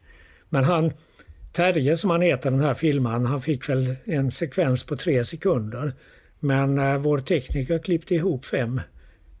[0.48, 0.92] Men han,
[1.52, 5.92] Terje som han heter den här filmaren, han fick väl en sekvens på tre sekunder.
[6.38, 8.80] Men eh, vår tekniker klippte ihop fem,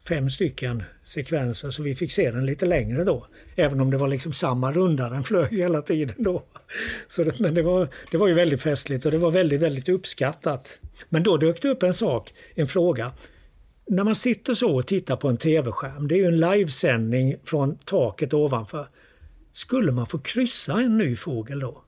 [0.08, 3.26] fem stycken sekvenser så vi fick se den lite längre då.
[3.56, 6.44] Även om det var liksom samma runda den flög hela tiden då.
[7.08, 9.88] Så det, men det var, det var ju väldigt festligt och det var väldigt, väldigt
[9.88, 10.78] uppskattat.
[11.08, 13.12] Men då dök det upp en sak, en fråga.
[13.90, 17.78] När man sitter så och tittar på en tv-skärm, det är ju en livesändning från
[17.78, 18.86] taket ovanför.
[19.52, 21.82] Skulle man få kryssa en ny fågel då?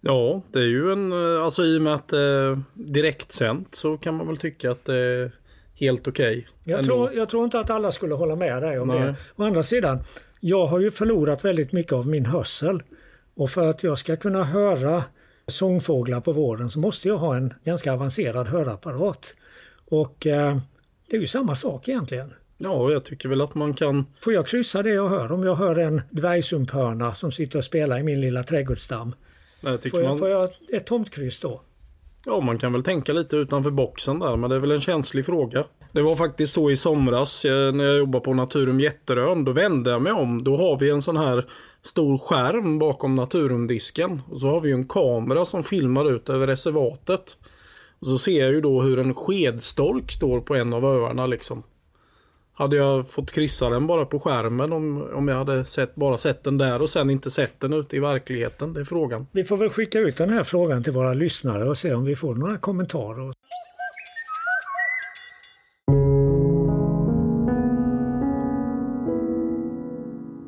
[0.00, 3.96] Ja, det är ju en, eh, alltså i och med att det är direktsänt så
[3.96, 5.32] kan man väl tycka att det är
[5.74, 6.38] helt okej.
[6.38, 9.00] Okay jag, tror, jag tror inte att alla skulle hålla med dig om Nej.
[9.00, 9.16] det.
[9.36, 9.98] Å andra sidan,
[10.40, 12.82] jag har ju förlorat väldigt mycket av min hörsel.
[13.34, 15.04] Och för att jag ska kunna höra
[15.46, 19.34] sångfåglar på våren så måste jag ha en ganska avancerad hörapparat.
[19.90, 20.58] Och eh,
[21.10, 22.32] det är ju samma sak egentligen.
[22.58, 24.06] Ja, jag tycker väl att man kan...
[24.20, 25.32] Får jag kryssa det jag hör?
[25.32, 29.14] Om jag hör en dvärgsumphörna som sitter och spelar i min lilla trädgårdsdamm.
[29.60, 30.18] Jag får, jag, man...
[30.18, 31.60] får jag ett tomtkryss då?
[32.26, 35.26] Ja, man kan väl tänka lite utanför boxen där, men det är väl en känslig
[35.26, 35.64] fråga.
[35.92, 39.44] Det var faktiskt så i somras eh, när jag jobbade på Naturum Jätterön.
[39.44, 40.44] Då vände jag mig om.
[40.44, 41.46] Då har vi en sån här
[41.82, 44.22] stor skärm bakom Naturumdisken.
[44.30, 47.36] Och så har vi en kamera som filmar ut över reservatet.
[48.00, 51.62] Och så ser jag ju då hur en skedstork står på en av öarna liksom.
[52.52, 56.44] Hade jag fått kryssa den bara på skärmen om, om jag hade sett, bara sett
[56.44, 58.72] den där och sen inte sett den ute i verkligheten?
[58.72, 59.26] Det är frågan.
[59.32, 62.16] Vi får väl skicka ut den här frågan till våra lyssnare och se om vi
[62.16, 63.32] får några kommentarer.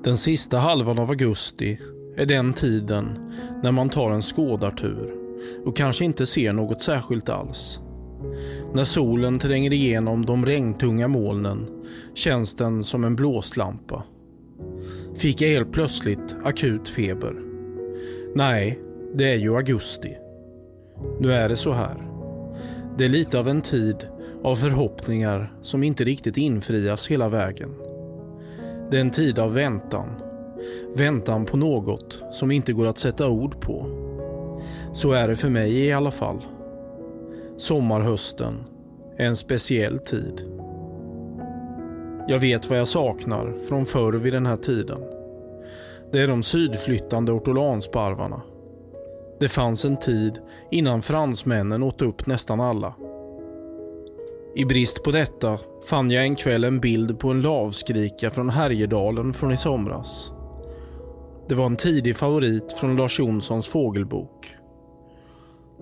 [0.05, 1.81] Den sista halvan av augusti
[2.17, 3.31] är den tiden
[3.63, 5.28] när man tar en skådartur
[5.64, 7.81] och kanske inte ser något särskilt alls.
[8.74, 11.68] När solen tränger igenom de regntunga molnen
[12.14, 14.03] känns den som en blåslampa.
[15.16, 17.37] Fick jag helt plötsligt akut feber?
[18.35, 18.81] Nej,
[19.14, 20.16] det är ju augusti.
[21.20, 22.09] Nu är det så här.
[22.98, 23.96] Det är lite av en tid
[24.42, 27.74] av förhoppningar som inte riktigt infrias hela vägen.
[28.90, 30.09] Det är en tid av väntan.
[30.96, 33.87] Väntan på något som inte går att sätta ord på.
[34.99, 36.47] Så är det för mig i alla fall.
[37.57, 38.65] Sommarhösten
[39.17, 40.43] är en speciell tid.
[42.29, 44.99] Jag vet vad jag saknar från förr vid den här tiden.
[46.13, 48.43] Det är de sydflyttande ortolansparvarna.
[49.41, 50.39] Det fanns en tid
[50.71, 52.95] innan fransmännen åt upp nästan alla.
[54.55, 55.59] I brist på detta
[55.89, 60.33] fann jag en kväll en bild på en lavskrika från Härjedalen från i somras.
[61.49, 64.58] Det var en tidig favorit från Lars Jonssons fågelbok.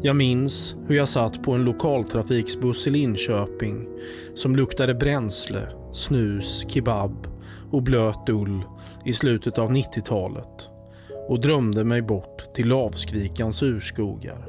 [0.03, 3.87] Jag minns hur jag satt på en lokaltrafiksbuss i Linköping
[4.35, 7.27] som luktade bränsle, snus, kebab
[7.71, 8.65] och blöt ull
[9.05, 10.71] i slutet av 90-talet
[11.29, 14.47] och drömde mig bort till lavskrikans urskogar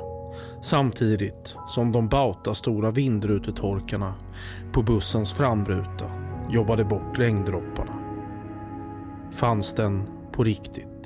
[0.62, 4.14] samtidigt som de bauta-stora vindrutetorkarna
[4.74, 6.12] på bussens framruta
[6.50, 7.94] jobbade bort regndropparna.
[9.32, 10.97] Fanns den på riktigt?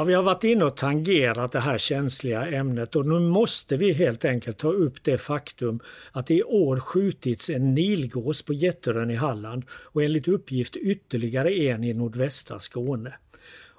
[0.00, 3.92] Ja, vi har varit inne och tangerat det här känsliga ämnet och nu måste vi
[3.92, 5.80] helt enkelt ta upp det faktum
[6.12, 11.50] att det i år skjutits en nilgås på Jätterön i Halland och enligt uppgift ytterligare
[11.50, 13.14] en i nordvästra Skåne.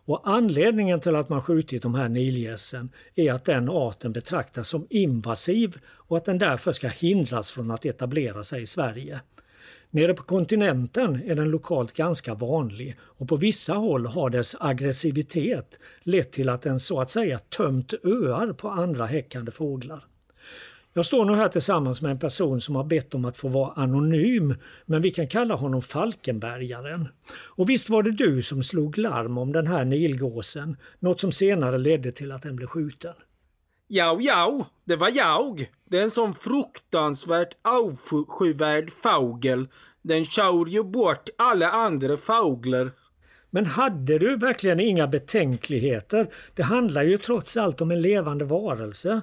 [0.06, 4.88] Och anledningen till att man skjutit de här nilgässen är att den arten betraktas som
[4.90, 9.22] invasiv och att den därför ska hindras från att etablera sig i Sverige.
[9.94, 15.80] Nere på kontinenten är den lokalt ganska vanlig och på vissa håll har dess aggressivitet
[16.04, 20.06] lett till att den så att säga tömt öar på andra häckande fåglar.
[20.94, 23.74] Jag står nu här tillsammans med en person som har bett om att få vara
[23.74, 27.08] anonym, men vi kan kalla honom Falkenbergaren.
[27.34, 31.78] Och visst var det du som slog larm om den här nilgåsen, något som senare
[31.78, 33.14] ledde till att den blev skjuten?
[33.94, 35.70] Ja, ja, det var jag.
[35.90, 39.68] Det är en sån fruktansvärt avskyvärd fågel.
[40.02, 42.92] Den kör ju bort alla andra fåglar.
[43.50, 46.34] Men hade du verkligen inga betänkligheter?
[46.56, 49.22] Det handlar ju trots allt om en levande varelse.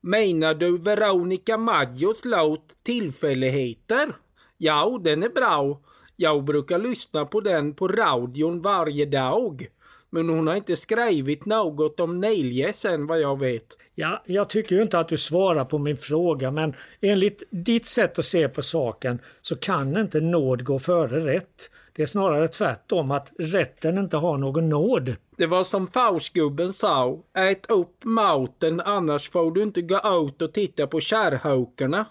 [0.00, 4.12] Menar du Veronica Maggios låt Tillfälligheter?
[4.58, 5.80] Ja, den är bra.
[6.16, 9.68] Jag brukar lyssna på den på radion varje dag.
[10.10, 13.76] Men hon har inte skrivit något om Niljes än vad jag vet.
[13.94, 18.18] Ja, jag tycker ju inte att du svarar på min fråga men enligt ditt sätt
[18.18, 21.70] att se på saken så kan inte nåd gå före rätt.
[21.92, 25.16] Det är snarare tvärtom att rätten inte har någon nåd.
[25.36, 27.18] Det var som fausgubben sa.
[27.36, 32.06] Ät upp maten annars får du inte gå ut och titta på kärrhokarna.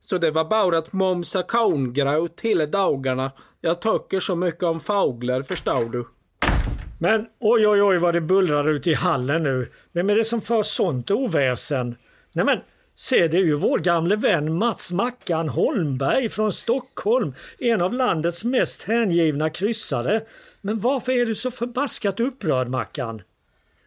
[0.00, 3.32] Så det var bara att momsa korngröt hela dagarna.
[3.60, 6.04] Jag tycker så mycket om fåglar förstår du.
[6.98, 9.68] Men oj oj oj vad det bullrar ute i hallen nu.
[9.92, 11.96] Vem är det som för sånt oväsen?
[12.32, 12.58] Nej men
[12.98, 18.44] Se, det är ju vår gamle vän Mats Mackan Holmberg från Stockholm, en av landets
[18.44, 20.22] mest hängivna kryssare.
[20.60, 23.22] Men varför är du så förbaskat upprörd Mackan?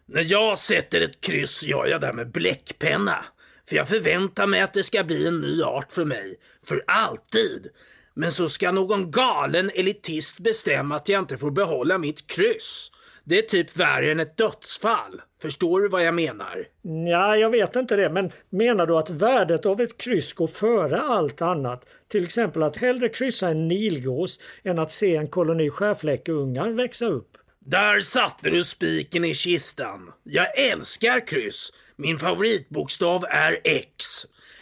[0.05, 3.25] När jag sätter ett kryss gör jag det med bläckpenna.
[3.69, 6.35] För jag förväntar mig att det ska bli en ny art för mig.
[6.65, 7.67] För alltid.
[8.13, 12.91] Men så ska någon galen elitist bestämma att jag inte får behålla mitt kryss.
[13.29, 15.21] Det är typ värre än ett dödsfall.
[15.41, 16.65] Förstår du vad jag menar?
[17.09, 21.01] Ja, jag vet inte det, men menar du att värdet av ett kryss går före
[21.01, 21.85] allt annat?
[22.07, 27.37] Till exempel att hellre kryssa en nilgås än att se en koloni skärfläckeungar växa upp?
[27.59, 30.11] Där satte du spiken i kistan.
[30.23, 31.73] Jag älskar kryss.
[31.95, 34.05] Min favoritbokstav är X.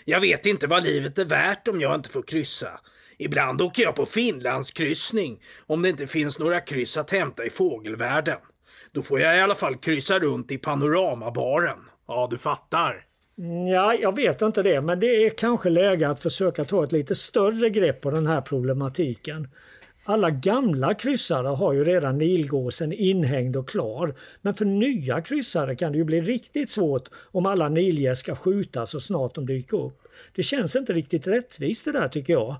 [0.05, 2.79] Jag vet inte vad livet är värt om jag inte får kryssa.
[3.17, 8.37] Ibland åker jag på Finlandskryssning om det inte finns några kryss att hämta i fågelvärlden.
[8.97, 11.77] Då får jag i alla fall kryssa runt i panoramabaren.
[12.07, 13.05] Ja, du fattar.
[13.71, 17.15] Ja, jag vet inte det, men det är kanske läge att försöka ta ett lite
[17.15, 19.47] större grepp på den här problematiken.
[20.03, 24.15] Alla gamla kryssare har ju redan nilgåsen inhängd och klar.
[24.41, 28.91] Men för nya kryssare kan det ju bli riktigt svårt om alla nilgäss ska skjutas
[28.91, 30.01] så snart de dyker upp.
[30.35, 32.55] Det känns inte riktigt rättvist det där tycker jag.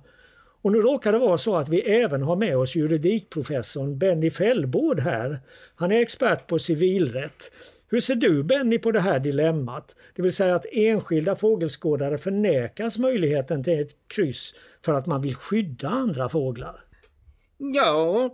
[0.62, 5.00] Och nu råkar det vara så att vi även har med oss juridikprofessorn Benny Fällbord
[5.00, 5.40] här.
[5.76, 7.52] Han är expert på civilrätt.
[7.90, 9.96] Hur ser du Benny på det här dilemmat?
[10.16, 15.36] Det vill säga att enskilda fågelskådare förnekas möjligheten till ett kryss för att man vill
[15.36, 16.84] skydda andra fåglar.
[17.58, 18.30] Ja,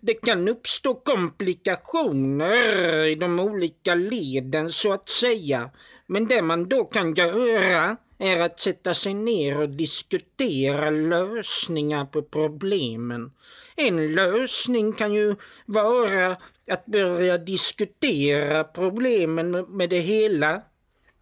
[0.00, 5.70] det kan uppstå komplikationer i de olika leden så att säga.
[6.06, 12.22] Men det man då kan göra är att sätta sig ner och diskutera lösningar på
[12.22, 13.30] problemen.
[13.76, 15.34] En lösning kan ju
[15.66, 16.36] vara
[16.70, 20.62] att börja diskutera problemen med det hela.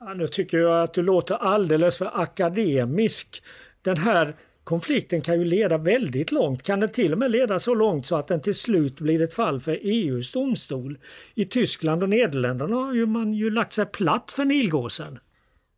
[0.01, 3.43] Ja, nu tycker jag att du låter alldeles för akademisk.
[3.83, 6.63] Den här konflikten kan ju leda väldigt långt.
[6.63, 9.35] Kan den till och med leda så långt så att den till slut blir ett
[9.35, 10.99] fall för EUs domstol?
[11.35, 15.19] I Tyskland och Nederländerna har ju man ju lagt sig platt för nilgåsen.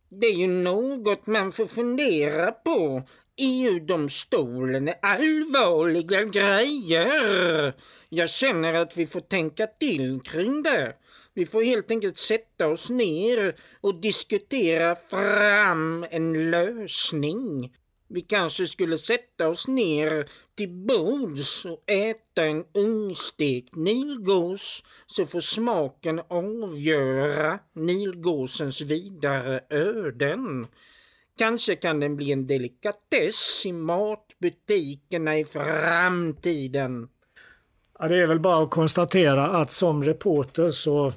[0.09, 3.03] Det är ju något man får fundera på.
[3.37, 7.73] EU-domstolen är allvarliga grejer.
[8.09, 10.93] Jag känner att vi får tänka till kring det.
[11.33, 17.73] Vi får helt enkelt sätta oss ner och diskutera fram en lösning.
[18.07, 25.39] Vi kanske skulle sätta oss ner till bords och äta en ungstekt nilgås så får
[25.39, 30.67] smaken avgöra nilgåsens vidare öden.
[31.37, 37.09] Kanske kan den bli en delikatess i matbutikerna i framtiden.
[37.99, 41.13] Ja, det är väl bara att konstatera att som reporter så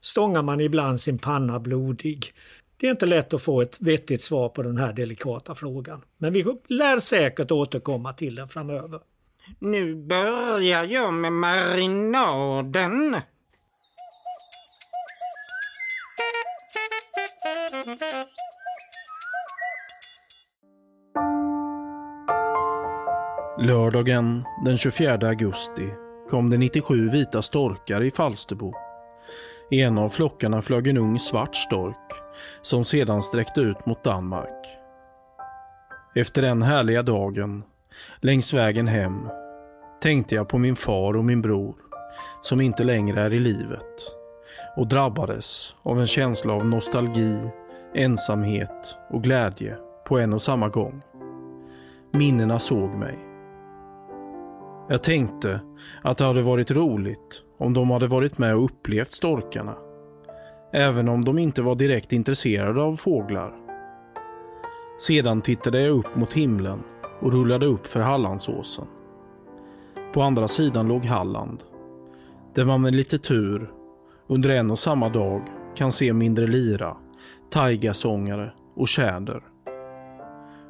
[0.00, 2.32] stångar man ibland sin panna blodig.
[2.84, 6.02] Det är inte lätt att få ett vettigt svar på den här delikata frågan.
[6.18, 9.00] Men vi lär säkert återkomma till den framöver.
[9.58, 13.16] Nu börjar jag med marinaden.
[23.60, 25.88] Lördagen den 24 augusti
[26.30, 28.83] kom det 97 vita storkar i Falsterbo
[29.70, 32.12] i en av flockarna flög en ung svart stork
[32.62, 34.78] som sedan sträckte ut mot Danmark.
[36.14, 37.64] Efter den härliga dagen,
[38.20, 39.28] längs vägen hem,
[40.02, 41.74] tänkte jag på min far och min bror
[42.42, 44.16] som inte längre är i livet
[44.76, 47.36] och drabbades av en känsla av nostalgi,
[47.94, 51.02] ensamhet och glädje på en och samma gång.
[52.12, 53.18] Minnena såg mig.
[54.88, 55.60] Jag tänkte
[56.02, 59.74] att det hade varit roligt om de hade varit med och upplevt storkarna.
[60.72, 63.54] Även om de inte var direkt intresserade av fåglar.
[64.98, 66.82] Sedan tittade jag upp mot himlen
[67.20, 68.86] och rullade upp för Hallandsåsen.
[70.14, 71.62] På andra sidan låg Halland
[72.54, 73.70] där man med lite tur
[74.26, 75.42] under en och samma dag
[75.76, 76.96] kan se mindre lira,
[77.50, 79.42] taigasångare och tjäder.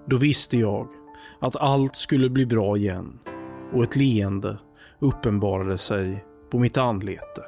[0.07, 0.89] Då visste jag
[1.41, 3.18] att allt skulle bli bra igen
[3.72, 4.59] och ett leende
[4.99, 6.24] uppenbarade sig
[6.55, 7.42] på mitt anlete.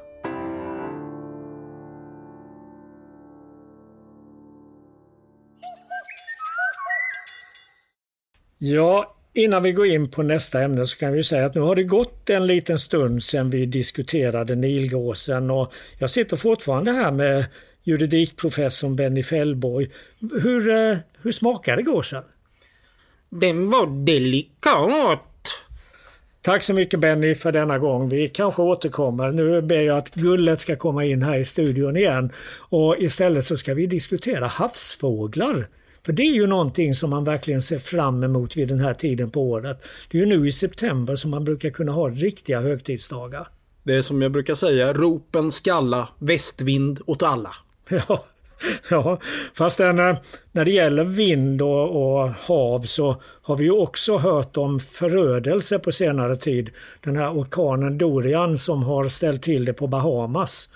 [8.59, 11.77] Ja, innan vi går in på nästa ämne så kan vi säga att nu har
[11.77, 17.47] det gått en liten stund sedan vi diskuterade nilgåsen och jag sitter fortfarande här med
[17.83, 19.91] juridikprofessorn Benny Fällborg.
[20.43, 22.23] Hur, eh, hur smakade gåsen?
[23.31, 25.36] Den var delikat.
[26.47, 28.09] Tack så mycket Benny för denna gång.
[28.09, 29.33] Vi kanske återkommer.
[29.33, 32.33] Nu ber jag att Gullet ska komma in här i studion igen.
[32.59, 35.67] Och istället så ska vi diskutera havsfåglar.
[36.05, 39.31] För det är ju någonting som man verkligen ser fram emot vid den här tiden
[39.31, 39.87] på året.
[40.11, 43.49] Det är ju nu i september som man brukar kunna ha riktiga högtidsdagar.
[43.83, 47.51] Det är som jag brukar säga, ropen skalla, västvind åt alla.
[47.89, 48.25] Ja,
[48.91, 49.19] ja.
[49.55, 49.93] fast eh,
[50.53, 55.79] när det gäller vind och, och, hav så har vi ju också hört om förödelse
[55.79, 56.71] på senare tid.
[57.01, 60.69] Den här orkanen Dorian som har ställt till det på Bahamas.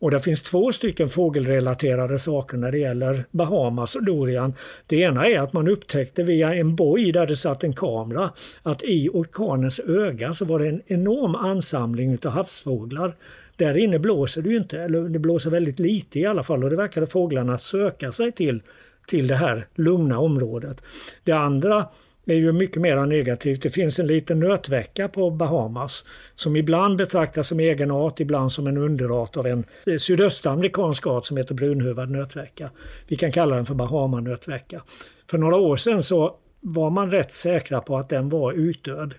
[0.00, 4.54] Och det finns två stycken fågelrelaterade saker när det gäller Bahamas och Dorian.
[4.86, 8.30] Det ena är att man upptäckte via en boj där det satt en kamera
[8.62, 13.14] att i orkanens öga så var det en enorm ansamling utav havsfåglar.
[13.58, 16.70] Där inne blåser det ju inte, eller det blåser väldigt lite i alla fall och
[16.70, 18.62] det verkade fåglarna söka sig till,
[19.06, 20.82] till det här lugna området.
[21.24, 21.86] Det andra
[22.26, 23.62] är ju mycket mer negativt.
[23.62, 28.66] Det finns en liten nötvecka på Bahamas som ibland betraktas som egen art, ibland som
[28.66, 32.70] en underart av en eh, sydöstamerikansk art som heter brunhuvad nötvecka.
[33.06, 34.82] Vi kan kalla den för Bahamanötvecka.
[35.30, 39.14] För några år sedan så var man rätt säkra på att den var utdöd.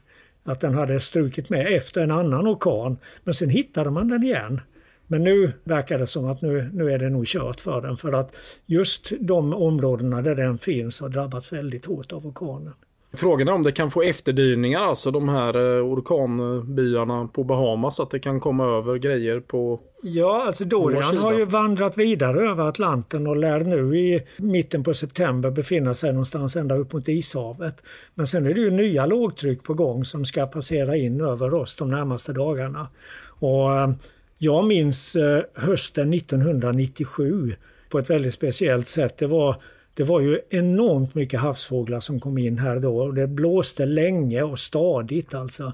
[0.49, 2.97] Att den hade strukit med efter en annan orkan.
[3.23, 4.61] Men sen hittade man den igen.
[5.07, 8.13] Men nu verkar det som att nu, nu är det nog kört för den för
[8.13, 8.35] att
[8.65, 12.73] just de områdena där den finns har drabbats väldigt hårt av orkanen.
[13.13, 18.11] Frågan är om det kan få efterdyningar, alltså de här eh, orkanbyarna på Bahamas, att
[18.11, 23.27] det kan komma över grejer på Ja, alltså Dorian har ju vandrat vidare över Atlanten
[23.27, 27.83] och lär nu i mitten på september befinna sig någonstans ända upp mot Ishavet.
[28.15, 31.75] Men sen är det ju nya lågtryck på gång som ska passera in över oss
[31.75, 32.87] de närmaste dagarna.
[33.39, 33.89] Och eh,
[34.37, 37.53] jag minns eh, hösten 1997
[37.89, 39.17] på ett väldigt speciellt sätt.
[39.17, 39.61] Det var
[39.99, 44.41] det var ju enormt mycket havsfåglar som kom in här då och det blåste länge
[44.41, 45.73] och stadigt alltså.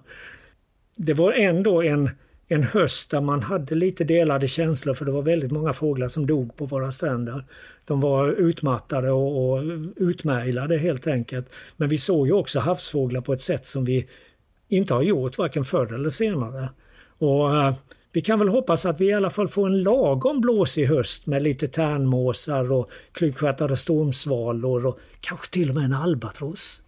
[0.97, 2.09] Det var ändå en,
[2.47, 6.28] en höst där man hade lite delade känslor för det var väldigt många fåglar som
[6.28, 7.45] dog på våra stränder.
[7.86, 9.63] De var utmattade och, och
[9.95, 11.49] utmärglade helt enkelt.
[11.78, 14.07] Men vi såg ju också havsfåglar på ett sätt som vi
[14.69, 16.69] inte har gjort varken förr eller senare.
[17.17, 17.76] Och eh,
[18.16, 21.43] vi kan väl hoppas att vi i alla fall får en lagom blåsig höst med
[21.43, 26.82] lite tärnmåsar och klygstjärtade stormsvalor och kanske till och med en albatross.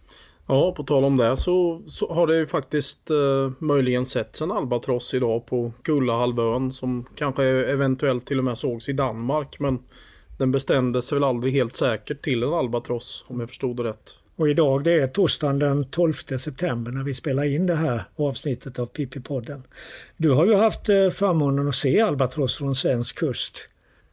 [0.46, 4.52] Ja, på tal om det så, så har det ju faktiskt eh, möjligen setts en
[4.52, 9.78] albatross idag på Kullahalvön som kanske eventuellt till och med sågs i Danmark men
[10.38, 14.17] den bestämdes väl aldrig helt säkert till en albatross om jag förstod det rätt.
[14.38, 18.78] Och idag det är torsdagen den 12 september när vi spelar in det här avsnittet
[18.78, 19.62] av Pippi-podden.
[20.16, 23.68] Du har ju haft eh, förmånen att se albatross från svensk kust.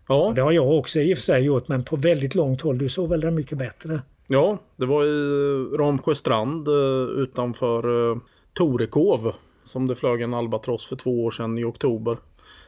[0.08, 0.34] Ja.
[0.36, 2.78] Det har jag också i och för sig gjort men på väldigt långt håll.
[2.78, 4.02] Du såg väl den mycket bättre?
[4.28, 8.18] Ja, det var i Ramsjöstrand eh, utanför eh,
[8.54, 9.34] Torekov
[9.66, 12.18] som det flög en albatross för två år sedan i oktober.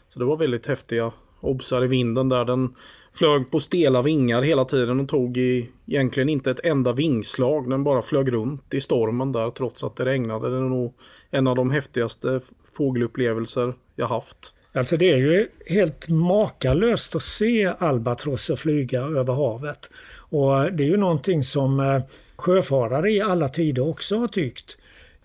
[0.10, 2.46] Så det var väldigt häftiga obsar i vinden där.
[2.46, 2.76] Den
[3.14, 7.70] flög på stela vingar hela tiden och tog i, egentligen inte ett enda vingslag.
[7.70, 10.50] Den bara flög runt i stormen där trots att det regnade.
[10.50, 10.94] Det är nog
[11.32, 12.42] en av de häftigaste
[12.78, 14.54] fågelupplevelser jag haft.
[14.74, 19.90] Alltså det är ju helt makalöst att se albatrosser flyga över havet.
[20.30, 22.02] Och det är ju någonting som eh,
[22.36, 24.78] sjöfarare i alla tider också har tyckt.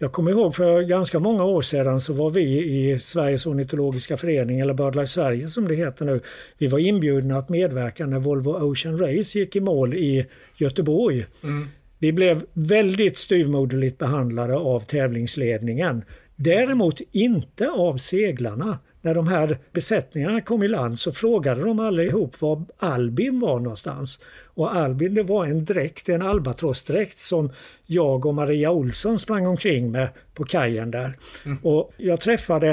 [0.03, 4.61] Jag kommer ihåg för ganska många år sedan så var vi i Sveriges ornitologiska förening,
[4.61, 6.21] eller BirdLife Sverige som det heter nu.
[6.59, 10.27] Vi var inbjudna att medverka när Volvo Ocean Race gick i mål i
[10.57, 11.27] Göteborg.
[11.43, 11.69] Mm.
[11.99, 16.05] Vi blev väldigt styvmoderligt behandlade av tävlingsledningen.
[16.37, 18.79] Däremot inte av seglarna.
[19.03, 24.21] När de här besättningarna kom i land så frågade de allihop var Albin var någonstans.
[24.55, 27.51] Och Albin det var en dräkt, en albatrossdräkt som
[27.87, 31.19] jag och Maria Olsson sprang omkring med på kajen där.
[31.45, 31.59] Mm.
[31.63, 32.71] Och jag träffade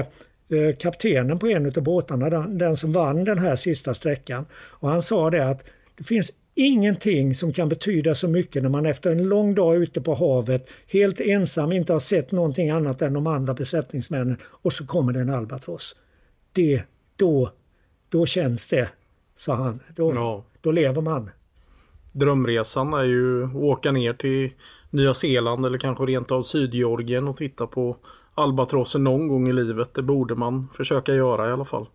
[0.49, 4.45] eh, kaptenen på en av båtarna, den, den som vann den här sista sträckan.
[4.53, 5.63] Och han sa det att
[5.97, 10.01] det finns ingenting som kan betyda så mycket när man efter en lång dag ute
[10.01, 14.85] på havet helt ensam inte har sett någonting annat än de andra besättningsmännen och så
[14.85, 15.95] kommer det en albatross.
[16.53, 16.83] det,
[17.15, 17.51] då,
[18.09, 18.89] då känns det,
[19.35, 19.79] sa han.
[19.95, 20.45] Då, ja.
[20.61, 21.29] då lever man.
[22.11, 24.51] Drömresan är ju att åka ner till
[24.89, 27.97] Nya Zeeland eller kanske rent av Sydgeorgien och titta på
[28.35, 29.93] albatrossen någon gång i livet.
[29.93, 31.85] Det borde man försöka göra i alla fall.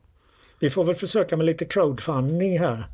[0.58, 2.86] Vi får väl försöka med lite crowdfunding här.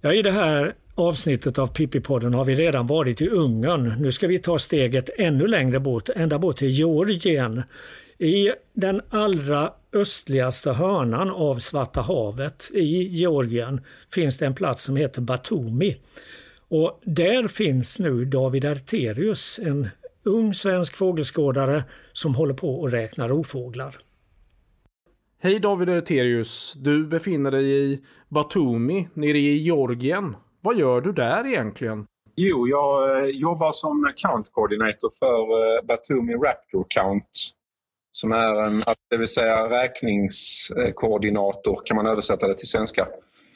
[0.00, 3.94] Ja, I det här avsnittet av Pippi-podden har vi redan varit i Ungern.
[3.98, 7.62] Nu ska vi ta steget ännu längre bort, ända bort till Georgien.
[8.20, 13.80] I den allra östligaste hörnan av Svarta havet i Georgien
[14.14, 15.96] finns det en plats som heter Batumi.
[16.68, 19.88] Och där finns nu David Arterius, en
[20.24, 23.96] ung svensk fågelskådare som håller på att räkna rovfåglar.
[25.40, 30.36] Hej David Arterius, du befinner dig i Batumi nere i Georgien.
[30.60, 32.06] Vad gör du där egentligen?
[32.36, 37.57] Jo, jag eh, jobbar som count coordinator för eh, Batumi Raptor Count
[38.20, 43.08] som är en, det vill säga räkningskoordinator kan man översätta det till svenska.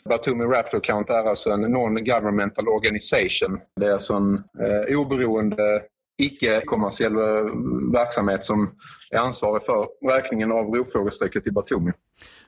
[0.09, 3.61] Batumi Raptor Count är alltså en non-governmental organisation.
[3.81, 5.83] Det är alltså en eh, oberoende
[6.19, 7.45] icke-kommersiell eh,
[7.93, 8.71] verksamhet som
[9.11, 11.93] är ansvarig för räkningen av rovfågelsträcket i Batumi.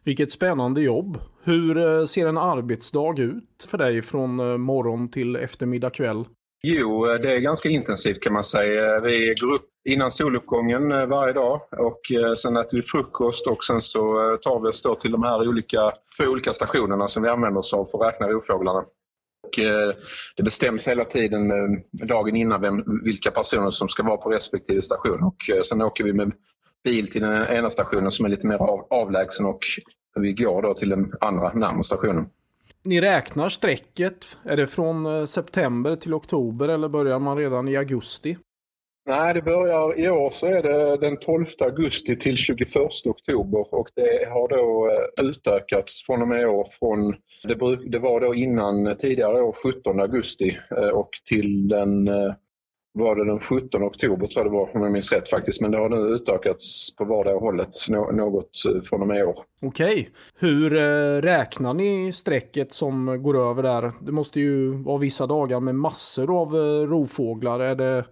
[0.04, 1.18] Vilket spännande jobb.
[1.42, 6.24] Hur eh, ser en arbetsdag ut för dig från eh, morgon till eftermiddag kväll?
[6.66, 9.00] Jo, det är ganska intensivt kan man säga.
[9.00, 13.64] Vi går upp innan soluppgången eh, varje dag och eh, sen äter vi frukost och
[13.64, 17.22] sen så eh, tar vi oss då till de här olika, två olika stationerna som
[17.22, 18.78] vi använder oss av för att räkna rovfåglarna.
[18.78, 19.58] Och
[20.36, 21.52] det bestäms hela tiden
[21.92, 26.12] dagen innan vem, vilka personer som ska vara på respektive station och sen åker vi
[26.12, 26.32] med
[26.84, 28.58] bil till den ena stationen som är lite mer
[28.90, 29.60] avlägsen och
[30.14, 32.26] vi går då till den andra närmare stationen.
[32.87, 34.39] Ni räknar strecket.
[34.45, 38.37] Är det från eh, september till oktober eller börjar man redan i augusti?
[39.07, 42.68] Nej, det börjar i år så är det den 12 augusti till 21
[43.05, 47.14] oktober och det har då eh, utökats från och med i år från,
[47.91, 52.09] det, var då innan tidigare år 17 augusti eh, och till den
[52.95, 55.61] var det den 17 oktober tror jag det var om jag minns rätt faktiskt.
[55.61, 59.36] Men det har nu utökats på vardera hållet något eh, från och med i år.
[59.62, 60.11] Okej.
[60.38, 63.92] Hur eh, räknar ni strecket som går över där?
[64.01, 67.61] Det måste ju vara vissa dagar med massor av eh, rovfåglar.
[67.61, 68.05] Är det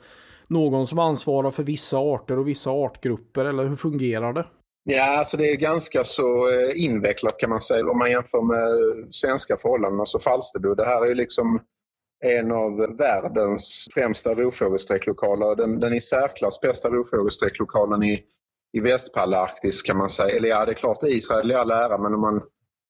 [0.47, 4.45] någon som ansvarar för vissa arter och vissa artgrupper eller hur fungerar det?
[4.85, 9.57] Ja, alltså det är ganska så invecklat kan man säga om man jämför med svenska
[9.57, 10.01] förhållanden.
[10.01, 11.61] Alltså Falsterbo, det här är liksom
[12.23, 15.57] en av världens främsta rovfågelsträcklokaler.
[15.57, 18.23] Den, den i särklass bästa rovfågelsträcklokalen i,
[18.73, 20.37] i Västpallarktis kan man säga.
[20.37, 22.37] Eller ja, det är klart Israel i all ära men om man,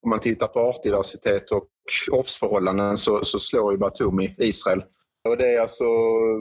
[0.02, 1.66] om man tittar på artdiversitet och
[2.10, 4.84] obsförhållanden så, så slår ju Batumi Israel.
[5.28, 5.84] Och det är alltså,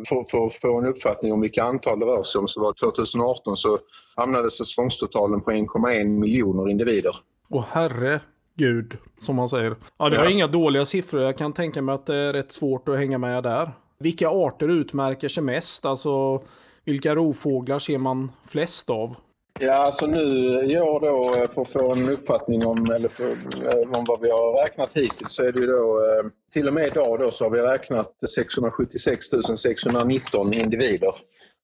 [0.09, 2.73] för, för att få en uppfattning om vilka antal det rör sig om, så var
[2.73, 3.77] 2018 så
[4.15, 7.15] hamnade säsongstotalen på 1,1 miljoner individer.
[7.49, 8.21] Åh herre
[8.61, 9.75] gud, som man säger.
[9.97, 10.31] Ja, det var ja.
[10.31, 11.21] inga dåliga siffror.
[11.21, 13.71] Jag kan tänka mig att det är rätt svårt att hänga med där.
[13.99, 15.85] Vilka arter utmärker sig mest?
[15.85, 16.41] Alltså,
[16.85, 19.15] vilka rovfåglar ser man flest av?
[19.59, 20.19] Ja, alltså nu
[20.65, 24.29] i år då för att få en uppfattning om, eller för, eh, om vad vi
[24.29, 27.45] har räknat hittills så är det ju då eh, till och med idag då så
[27.45, 29.25] har vi räknat 676
[29.57, 31.11] 619 individer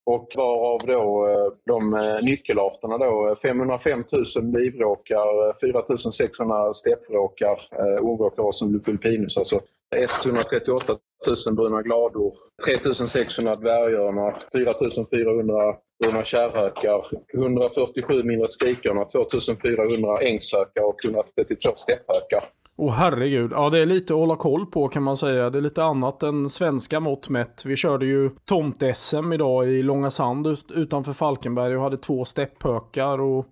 [0.07, 6.73] och varav då eh, de eh, nyckelarterna då eh, 505 000 livråkar, 4 600
[7.19, 9.59] och som Lupulpinus, alltså.
[9.95, 10.97] 138
[11.45, 12.33] 000 bruna glador,
[12.65, 14.73] 3 600 dvärgörnar, 4
[15.11, 19.25] 400 bruna kärrhökar, 147 mindre skrikörnar, 2
[19.61, 22.43] 400 ängshökar och 132 stepphökar.
[22.79, 25.49] Åh oh, herregud, ja det är lite att hålla koll på kan man säga.
[25.49, 27.65] Det är lite annat än svenska mått mätt.
[27.65, 33.45] Vi körde ju tomt-SM idag i Långa Sand utanför Falkenberg och hade två stepphökar och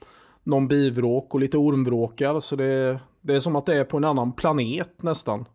[0.44, 2.40] någon bivråk och lite ormvråkar.
[2.40, 5.46] Så det, det är som att det är på en annan planet nästan.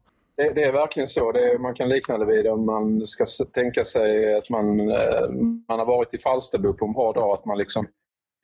[0.40, 1.30] Det, det är verkligen så.
[1.30, 3.24] Är, man kan likna det vid om man ska
[3.54, 5.28] tänka sig att man, eh,
[5.68, 7.30] man har varit i Falsterbo på en bra dag.
[7.30, 7.86] Att man liksom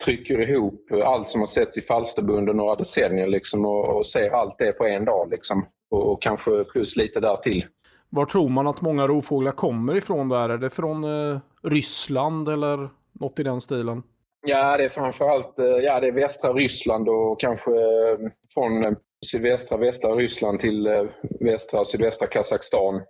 [0.05, 4.31] trycker ihop allt som har setts i Falsterbo under några decennier liksom, och, och ser
[4.31, 5.31] allt det på en dag.
[5.31, 7.65] Liksom, och, och, kanske plus lite där till.
[8.11, 10.49] Var tror man att många rovfåglar kommer ifrån där?
[10.49, 14.03] Är det från eh, Ryssland eller något i den stilen?
[14.47, 18.19] Ja, det är framförallt eh, ja, det är västra Ryssland och kanske eh,
[18.55, 18.97] från
[19.27, 21.05] sydvästra västra Ryssland till eh,
[21.41, 23.03] västra sydvästra Kazakstan.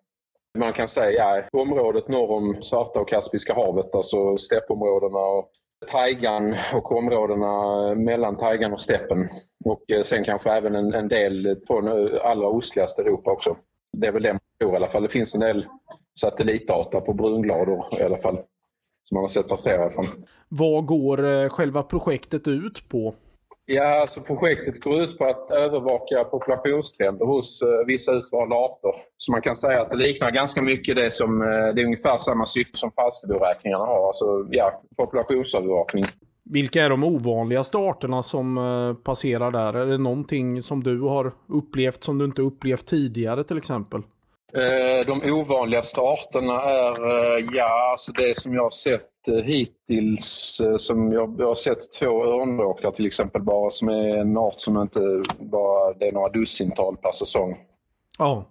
[0.58, 5.50] Man kan säga området norr om Svarta och Kaspiska havet, alltså steppområdena och
[5.86, 9.28] taigan och områdena mellan taigan och steppen.
[9.64, 13.56] Och eh, sen kanske även en, en del från eh, allra ostligaste Europa också.
[13.96, 15.02] Det är väl det man tror i alla fall.
[15.02, 15.66] Det finns en del
[16.20, 18.36] satellitdata på brunglador i alla fall.
[19.04, 20.04] som man har sett passera ifrån.
[20.48, 23.14] Vad går själva projektet ut på?
[23.68, 28.90] Ja, alltså projektet går ut på att övervaka populationstrender hos eh, vissa utvalda arter.
[29.16, 32.16] Så man kan säga att det liknar ganska mycket det som, eh, det är ungefär
[32.16, 34.06] samma syfte som Falsterboräkningarna har.
[34.06, 36.04] Alltså ja, populationsövervakning.
[36.44, 39.74] Vilka är de ovanligaste arterna som eh, passerar där?
[39.74, 44.02] Är det någonting som du har upplevt som du inte upplevt tidigare till exempel?
[44.56, 50.60] Eh, de ovanligaste arterna är, eh, ja, alltså det som jag har sett eh, hittills,
[50.76, 54.82] som jag, jag har sett två örnråkar till exempel bara, som är en art som
[54.82, 57.56] inte bara, det är några dussintal per säsong.
[58.18, 58.44] Ja.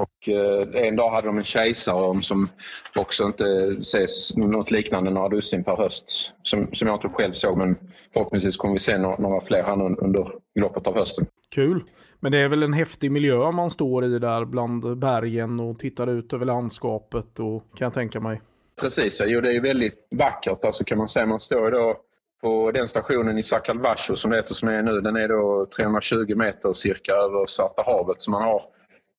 [0.00, 0.28] Och
[0.74, 2.48] en dag hade de en kejsarörn som
[2.96, 6.34] också inte ses något liknande några dussin per höst.
[6.42, 7.76] Som, som jag inte själv såg men
[8.12, 11.26] förhoppningsvis kommer vi se några, några fler här under loppet av hösten.
[11.54, 11.82] Kul.
[12.20, 16.06] Men det är väl en häftig miljö man står i där bland bergen och tittar
[16.06, 18.40] ut över landskapet och kan jag tänka mig.
[18.80, 21.26] Precis, jo, det är väldigt vackert alltså kan man säga.
[21.26, 21.96] Man står då
[22.40, 25.00] på den stationen i Sakalvasho som det heter som är nu.
[25.00, 28.62] Den är då 320 meter cirka över Svarta havet så man har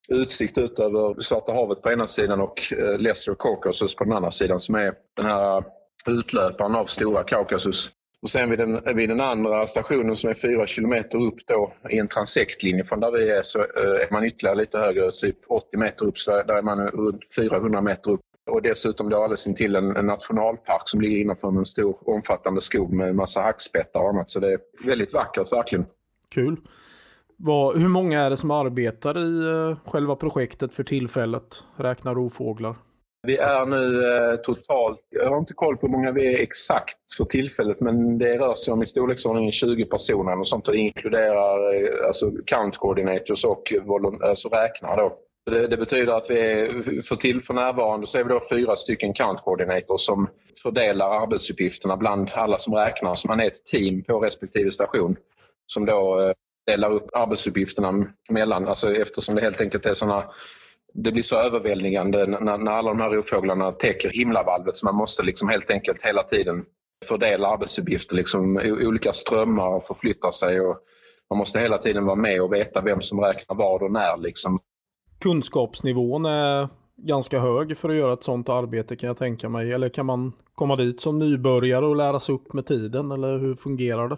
[0.08, 4.32] utsikt ut över Svarta havet på ena sidan och eh, Lesser Kaukasus på den andra
[4.32, 5.64] sidan som är den här
[6.08, 7.92] utlöparen av Stora Kaukasus.
[8.22, 11.98] Och sen vid den, vid den andra stationen som är fyra kilometer upp då i
[11.98, 15.78] en transektlinje från där vi är så eh, är man ytterligare lite högre, typ 80
[15.78, 18.22] meter upp, så där är man runt 400 meter upp.
[18.50, 22.94] Och dessutom då alldeles intill en, en nationalpark som ligger innanför en stor omfattande skog
[22.94, 24.30] med massa hackspettar och annat.
[24.30, 25.86] Så det är väldigt vackert verkligen.
[26.30, 26.58] Kul.
[27.44, 31.64] Vad, hur många är det som arbetar i eh, själva projektet för tillfället?
[31.76, 32.76] Räknar rovfåglar.
[33.28, 37.14] Vi är nu eh, totalt, jag har inte koll på hur många vi är exakt
[37.18, 40.80] för tillfället men det rör sig om i storleksordningen 20 personer och sånt och det
[40.80, 43.74] inkluderar eh, alltså count coordinators och
[44.24, 45.18] alltså räknare då.
[45.52, 48.76] Det, det, betyder att vi är, för, till, för närvarande så är vi då fyra
[48.76, 50.28] stycken count coordinators som
[50.64, 53.16] fördelar arbetsuppgifterna bland alla som räknar.
[53.16, 55.16] Så man är ett team på respektive station
[55.68, 56.34] som då
[56.68, 60.24] delar upp arbetsuppgifterna mellan, alltså eftersom det helt enkelt är sådana
[60.94, 65.24] det blir så överväldigande när, när alla de här rovfåglarna täcker himlavalvet så man måste
[65.24, 66.66] liksom helt enkelt hela tiden
[67.06, 68.16] fördela arbetsuppgifter.
[68.16, 70.78] Liksom, olika strömmar förflyttar sig och
[71.30, 74.18] man måste hela tiden vara med och veta vem som räknar vad och när.
[74.18, 74.60] Liksom.
[75.20, 79.74] Kunskapsnivån är ganska hög för att göra ett sådant arbete kan jag tänka mig.
[79.74, 83.12] Eller kan man komma dit som nybörjare och lära sig upp med tiden?
[83.12, 84.18] Eller hur fungerar det?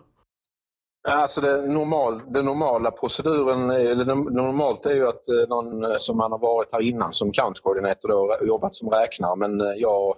[1.09, 5.97] Alltså det, normal, den normala proceduren, eller det normalt är ju att eh, någon eh,
[5.97, 10.15] som man har varit här innan som countkoordinator då jobbat som räknare men eh, jag,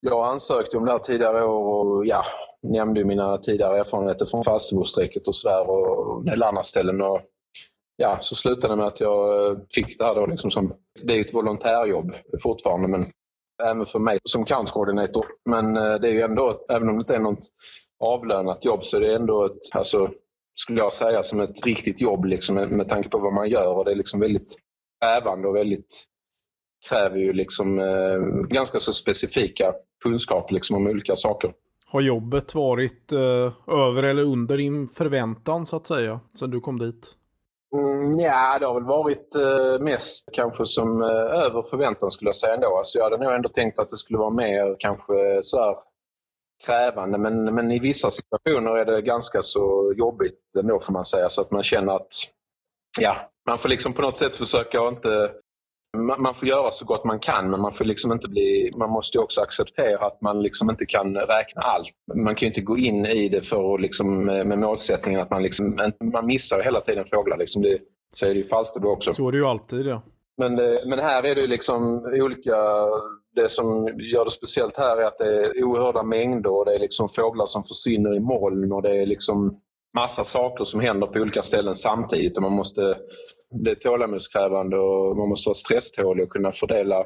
[0.00, 2.24] jag ansökte om det här tidigare år och ja,
[2.62, 7.00] nämnde mina tidigare erfarenheter från Falsterbosträcket och sådär och en del andra ställen.
[7.00, 7.20] Och,
[7.96, 11.16] ja, så slutade det med att jag fick det här då liksom som, det är
[11.16, 13.06] ju ett volontärjobb fortfarande men
[13.62, 15.26] även för mig som countkoordinator.
[15.44, 17.48] Men det är ju ändå, även om det inte är något
[18.00, 20.10] avlönat jobb så är det ändå ett, alltså,
[20.54, 23.76] skulle jag säga, som ett riktigt jobb liksom, med, med tanke på vad man gör.
[23.76, 24.56] Och det är liksom väldigt
[25.00, 26.04] krävande och väldigt
[26.88, 31.52] kräver ju liksom eh, ganska så specifika kunskaper liksom, om olika saker.
[31.86, 36.78] Har jobbet varit eh, över eller under din förväntan så att säga, sen du kom
[36.78, 37.16] dit?
[37.76, 41.08] Mm, ja, det har väl varit eh, mest kanske som eh,
[41.46, 42.78] över förväntan skulle jag säga ändå.
[42.78, 45.76] Alltså, jag hade nog ändå tänkt att det skulle vara mer kanske så här
[46.64, 51.28] krävande men, men i vissa situationer är det ganska så jobbigt ändå får man säga
[51.28, 52.12] så att man känner att
[53.00, 55.30] ja, man får liksom på något sätt försöka inte
[55.98, 59.18] man får göra så gott man kan men man får liksom inte bli, man måste
[59.18, 61.88] också acceptera att man liksom inte kan räkna allt.
[62.14, 65.42] Man kan ju inte gå in i det för att liksom, med målsättningen att man
[65.42, 67.36] liksom, man missar hela tiden fåglar.
[67.36, 67.78] Liksom det,
[68.14, 69.14] så är det i Falsterbo också.
[69.14, 70.02] Så är det ju alltid ja.
[70.36, 70.54] Men,
[70.86, 72.56] men här är det liksom olika
[73.36, 76.78] det som gör det speciellt här är att det är oerhörda mängder och det är
[76.78, 79.60] liksom fåglar som försvinner i moln och det är liksom
[79.94, 82.36] massa saker som händer på olika ställen samtidigt.
[82.36, 82.98] Och man måste,
[83.64, 87.04] det är tålamodskrävande och man måste vara stresstålig och kunna fördela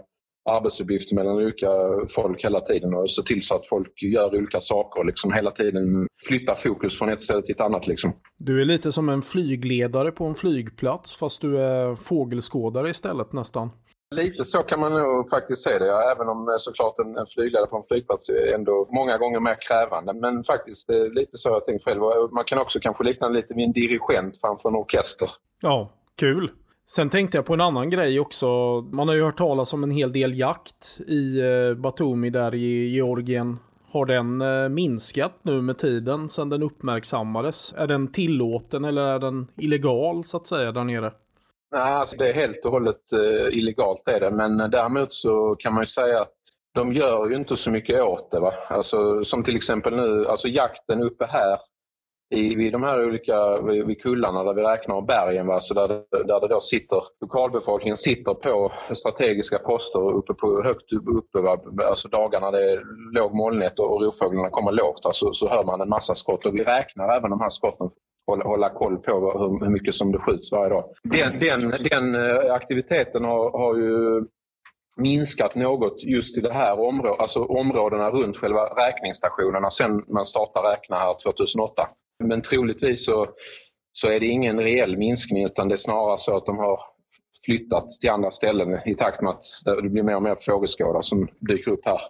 [0.50, 1.68] arbetsuppgifter mellan olika
[2.08, 5.50] folk hela tiden och se till så att folk gör olika saker och liksom hela
[5.50, 7.86] tiden flytta fokus från ett ställe till ett annat.
[7.86, 8.12] Liksom.
[8.38, 13.70] Du är lite som en flygledare på en flygplats fast du är fågelskådare istället nästan.
[14.14, 16.12] Lite så kan man nog faktiskt se det, ja.
[16.12, 19.56] även om eh, såklart en, en flygledare på en flygplats är ändå många gånger mer
[19.68, 20.12] krävande.
[20.14, 22.02] Men faktiskt det är lite så jag tänkt själv.
[22.02, 25.30] Eh, man kan också kanske likna lite vid en dirigent framför en orkester.
[25.60, 26.50] Ja, kul.
[26.86, 28.46] Sen tänkte jag på en annan grej också.
[28.92, 31.40] Man har ju hört talas om en hel del jakt i
[31.76, 33.58] Batumi där i Georgien.
[33.90, 34.42] Har den
[34.74, 37.74] minskat nu med tiden sedan den uppmärksammades?
[37.76, 41.12] Är den tillåten eller är den illegal så att säga där nere?
[41.74, 44.30] Nej, alltså det är helt och hållet uh, illegalt är det.
[44.30, 46.34] Men eh, däremot så kan man ju säga att
[46.74, 48.40] de gör ju inte så mycket åt det.
[48.40, 48.52] Va?
[48.68, 51.58] Alltså, som till exempel nu, alltså jakten uppe här
[52.34, 55.60] i, vid de här olika vid, kullarna där vi räknar bergen, va?
[55.60, 61.40] Så där, där det då sitter, lokalbefolkningen sitter på strategiska poster uppe på, högt uppe,
[61.40, 61.58] va?
[61.88, 62.82] alltså dagarna det är
[63.14, 66.54] låg molnighet och, och rovfåglarna kommer lågt, alltså, så hör man en massa skott och
[66.54, 67.90] vi räknar även de här skotten
[68.26, 70.84] hålla, hålla koll på hur, hur mycket som det skjuts varje dag.
[71.02, 74.24] Den, den, den eh, aktiviteten har, har ju
[74.96, 80.68] minskat något just i det här området, alltså områdena runt själva räkningsstationerna sen man startade
[80.68, 81.86] räkna här 2008.
[82.28, 83.28] Men troligtvis så,
[83.92, 86.80] så är det ingen reell minskning utan det är snarare så att de har
[87.44, 91.28] flyttat till andra ställen i takt med att det blir mer och mer fågelskådar som
[91.40, 92.00] dyker upp här.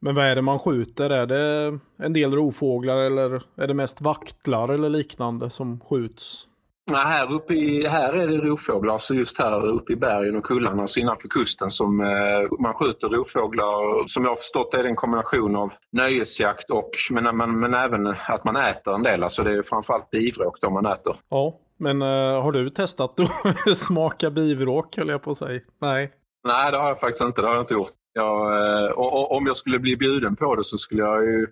[0.00, 1.10] Men vad är det man skjuter?
[1.10, 6.46] Är det en del rovfåglar eller är det mest vaktlar eller liknande som skjuts?
[6.90, 10.44] Nej, här, uppe i, här är det rovfåglar, så just här uppe i bergen och
[10.44, 14.08] kullarna, alltså innanför kusten, som eh, man skjuter rovfåglar.
[14.08, 18.06] Som jag har förstått är det en kombination av nöjesjakt och, men, men, men även
[18.06, 19.22] att man äter en del.
[19.22, 21.16] Alltså det är framförallt bivråk då man äter.
[21.28, 25.60] Ja, men eh, har du testat att smaka bivråk, höll jag på att säga?
[25.80, 26.12] Nej.
[26.44, 27.40] Nej, det har jag faktiskt inte.
[27.40, 27.90] Det har jag inte gjort.
[28.12, 31.46] Jag, eh, och, och, om jag skulle bli bjuden på det så skulle jag ju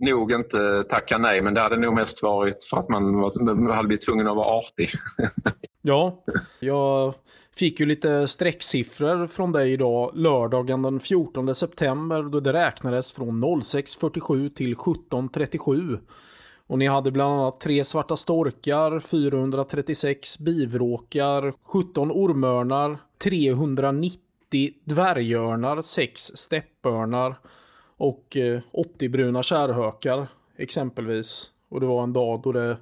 [0.00, 3.14] nog inte tacka nej, men det hade nog mest varit för att man
[3.70, 4.90] hade blivit tvungen att vara artig.
[5.82, 6.18] ja,
[6.60, 7.14] jag
[7.56, 13.44] fick ju lite sträcksiffror från dig idag, lördagen den 14 september, då det räknades från
[13.44, 15.98] 06.47 till 17.37.
[16.66, 24.20] Och ni hade bland annat tre svarta storkar, 436 bivråkar, 17 ormörnar, 390
[24.84, 27.36] dvärgörnar, 6 steppörnar
[28.00, 31.50] och eh, 80 bruna kärrhökar exempelvis.
[31.68, 32.76] Och det var en dag då det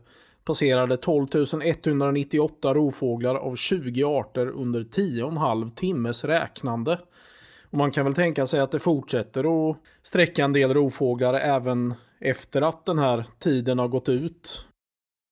[0.45, 1.27] passerade 12
[1.63, 6.99] 198 rovfåglar av 20 arter under 10,5 timmes räknande.
[7.71, 11.95] Och man kan väl tänka sig att det fortsätter att sträcka en del rovfåglar även
[12.21, 14.68] efter att den här tiden har gått ut.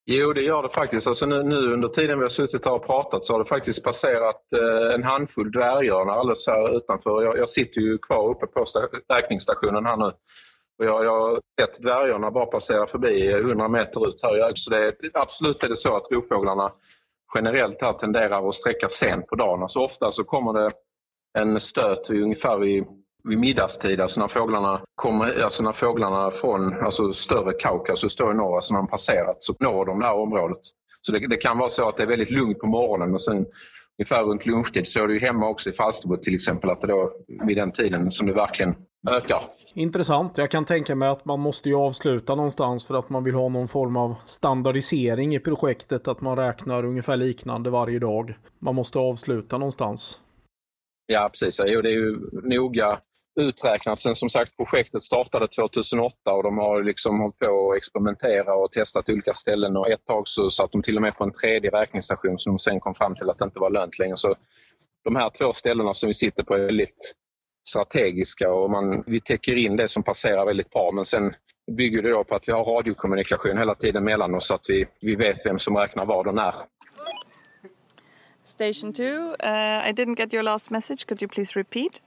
[0.08, 1.06] Jo, det gör det faktiskt.
[1.06, 3.84] Alltså nu, nu, under tiden vi har suttit här och pratat så har det faktiskt
[3.84, 7.22] passerat eh, en handfull dvärgörnar alldeles här utanför.
[7.22, 8.64] Jag, jag, sitter ju kvar uppe på
[9.12, 10.12] räkningsstationen här nu.
[10.78, 14.52] Och jag, jag har sett dvärgörnar bara passera förbi 100 meter ut här.
[14.54, 16.72] Så det är, absolut är det så att rovfåglarna
[17.34, 19.62] generellt här tenderar att sträcka sent på dagen.
[19.62, 20.70] Alltså ofta så kommer det
[21.38, 22.84] en stöt ungefär vid
[23.28, 28.34] vid middagstid, alltså när fåglarna, kommer, alltså när fåglarna från alltså större Kaukasus står i
[28.34, 30.58] norr, alltså när de passerat, så når de det här området.
[31.00, 33.46] Så det, det, kan vara så att det är väldigt lugnt på morgonen men sen
[33.98, 36.86] ungefär runt lunchtid så är det ju hemma också i Falsterbo till exempel att det
[36.86, 37.12] då
[37.46, 38.74] vid den tiden som det verkligen
[39.10, 39.40] ökar.
[39.74, 40.38] Intressant.
[40.38, 43.48] Jag kan tänka mig att man måste ju avsluta någonstans för att man vill ha
[43.48, 46.08] någon form av standardisering i projektet.
[46.08, 48.34] Att man räknar ungefär liknande varje dag.
[48.58, 50.20] Man måste avsluta någonstans.
[51.06, 51.60] Ja precis.
[51.66, 52.98] Jo, det är ju noga
[53.36, 58.54] uträknat sen som sagt projektet startade 2008 och de har liksom hållit på att experimentera
[58.54, 61.32] och testat olika ställen och ett tag så satt de till och med på en
[61.32, 64.16] tredje räkningsstation som de sen kom fram till att det inte var lönt längre.
[64.16, 64.34] Så
[65.04, 67.14] de här två ställena som vi sitter på är väldigt
[67.68, 71.34] strategiska och man, vi täcker in det som passerar väldigt bra men sen
[71.76, 74.86] bygger det då på att vi har radiokommunikation hela tiden mellan oss så att vi,
[75.00, 76.54] vi vet vem som räknar vad och när.
[78.44, 81.06] Station 2, uh, I didn't get your last message.
[81.06, 82.00] Could you please repeat?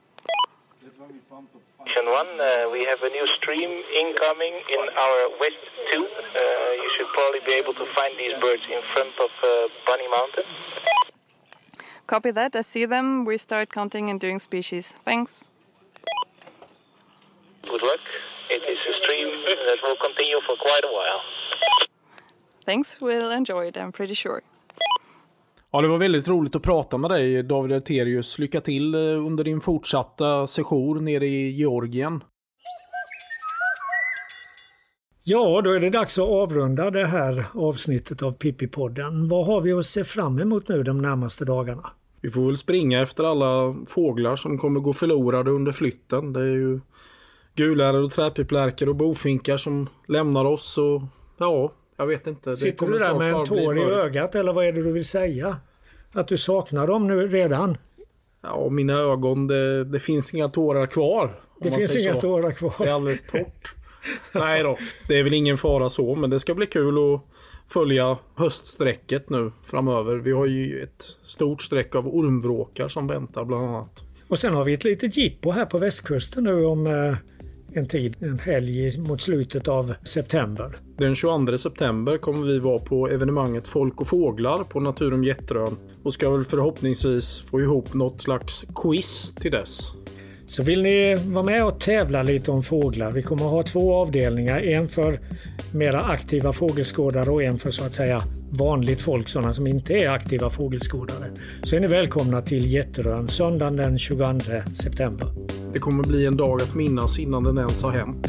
[1.10, 5.58] Station 1, uh, we have a new stream incoming in our west
[5.90, 6.06] tube.
[6.06, 6.40] Uh,
[6.82, 10.44] you should probably be able to find these birds in front of uh, Bunny Mountain.
[12.06, 12.54] Copy that.
[12.54, 13.24] I see them.
[13.24, 14.94] We start counting and doing species.
[15.04, 15.50] Thanks.
[17.62, 18.00] Good luck.
[18.50, 19.28] It is a stream
[19.66, 21.22] that will continue for quite a while.
[22.64, 23.00] Thanks.
[23.00, 24.42] We'll enjoy it, I'm pretty sure.
[25.72, 28.38] Ja, det var väldigt roligt att prata med dig David Eterius.
[28.38, 32.24] Lycka till eh, under din fortsatta session nere i Georgien.
[35.22, 39.28] Ja, då är det dags att avrunda det här avsnittet av Pippi-podden.
[39.28, 41.90] Vad har vi att se fram emot nu de närmaste dagarna?
[42.20, 46.32] Vi får väl springa efter alla fåglar som kommer gå förlorade under flytten.
[46.32, 46.80] Det är ju
[47.54, 51.02] guläror och träpiplärkor och bofinkar som lämnar oss och
[51.38, 52.56] ja, jag vet inte.
[52.56, 55.56] Sitter du där med en tår i ögat eller vad är det du vill säga?
[56.12, 57.76] Att du saknar dem nu redan?
[58.42, 61.40] Ja, mina ögon, det, det finns inga tårar kvar.
[61.60, 62.20] Det finns inga så.
[62.20, 62.74] tårar kvar.
[62.78, 63.74] Det är alldeles torrt.
[64.32, 64.78] Nej då,
[65.08, 67.22] det är väl ingen fara så, men det ska bli kul att
[67.72, 70.16] följa höststräcket nu framöver.
[70.16, 74.04] Vi har ju ett stort streck av ormvråkar som väntar bland annat.
[74.28, 77.16] Och sen har vi ett litet jippo här på västkusten nu om eh,
[77.74, 80.78] en tid, en helg mot slutet av september.
[80.96, 86.14] Den 22 september kommer vi vara på evenemanget Folk och Fåglar på Naturum Jätterön och
[86.14, 89.94] ska väl förhoppningsvis få ihop något slags quiz till dess.
[90.46, 93.12] Så vill ni vara med och tävla lite om fåglar?
[93.12, 94.60] Vi kommer ha två avdelningar.
[94.60, 95.20] En för
[95.74, 100.10] mera aktiva fågelskådare och en för så att säga vanligt folk, sådana som inte är
[100.10, 101.30] aktiva fågelskådare.
[101.62, 104.40] Så är ni välkomna till Jätterön söndagen den 22
[104.74, 105.28] september.
[105.72, 108.26] Det kommer bli en dag att minnas innan den ens har hänt.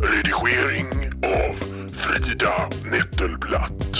[0.00, 0.88] Redigering
[1.22, 1.56] av
[1.92, 3.94] Frida Nettelblatt.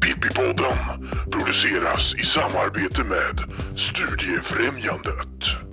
[0.00, 3.42] Pippipodden produceras i samarbete med
[3.76, 5.67] Studiefrämjandet.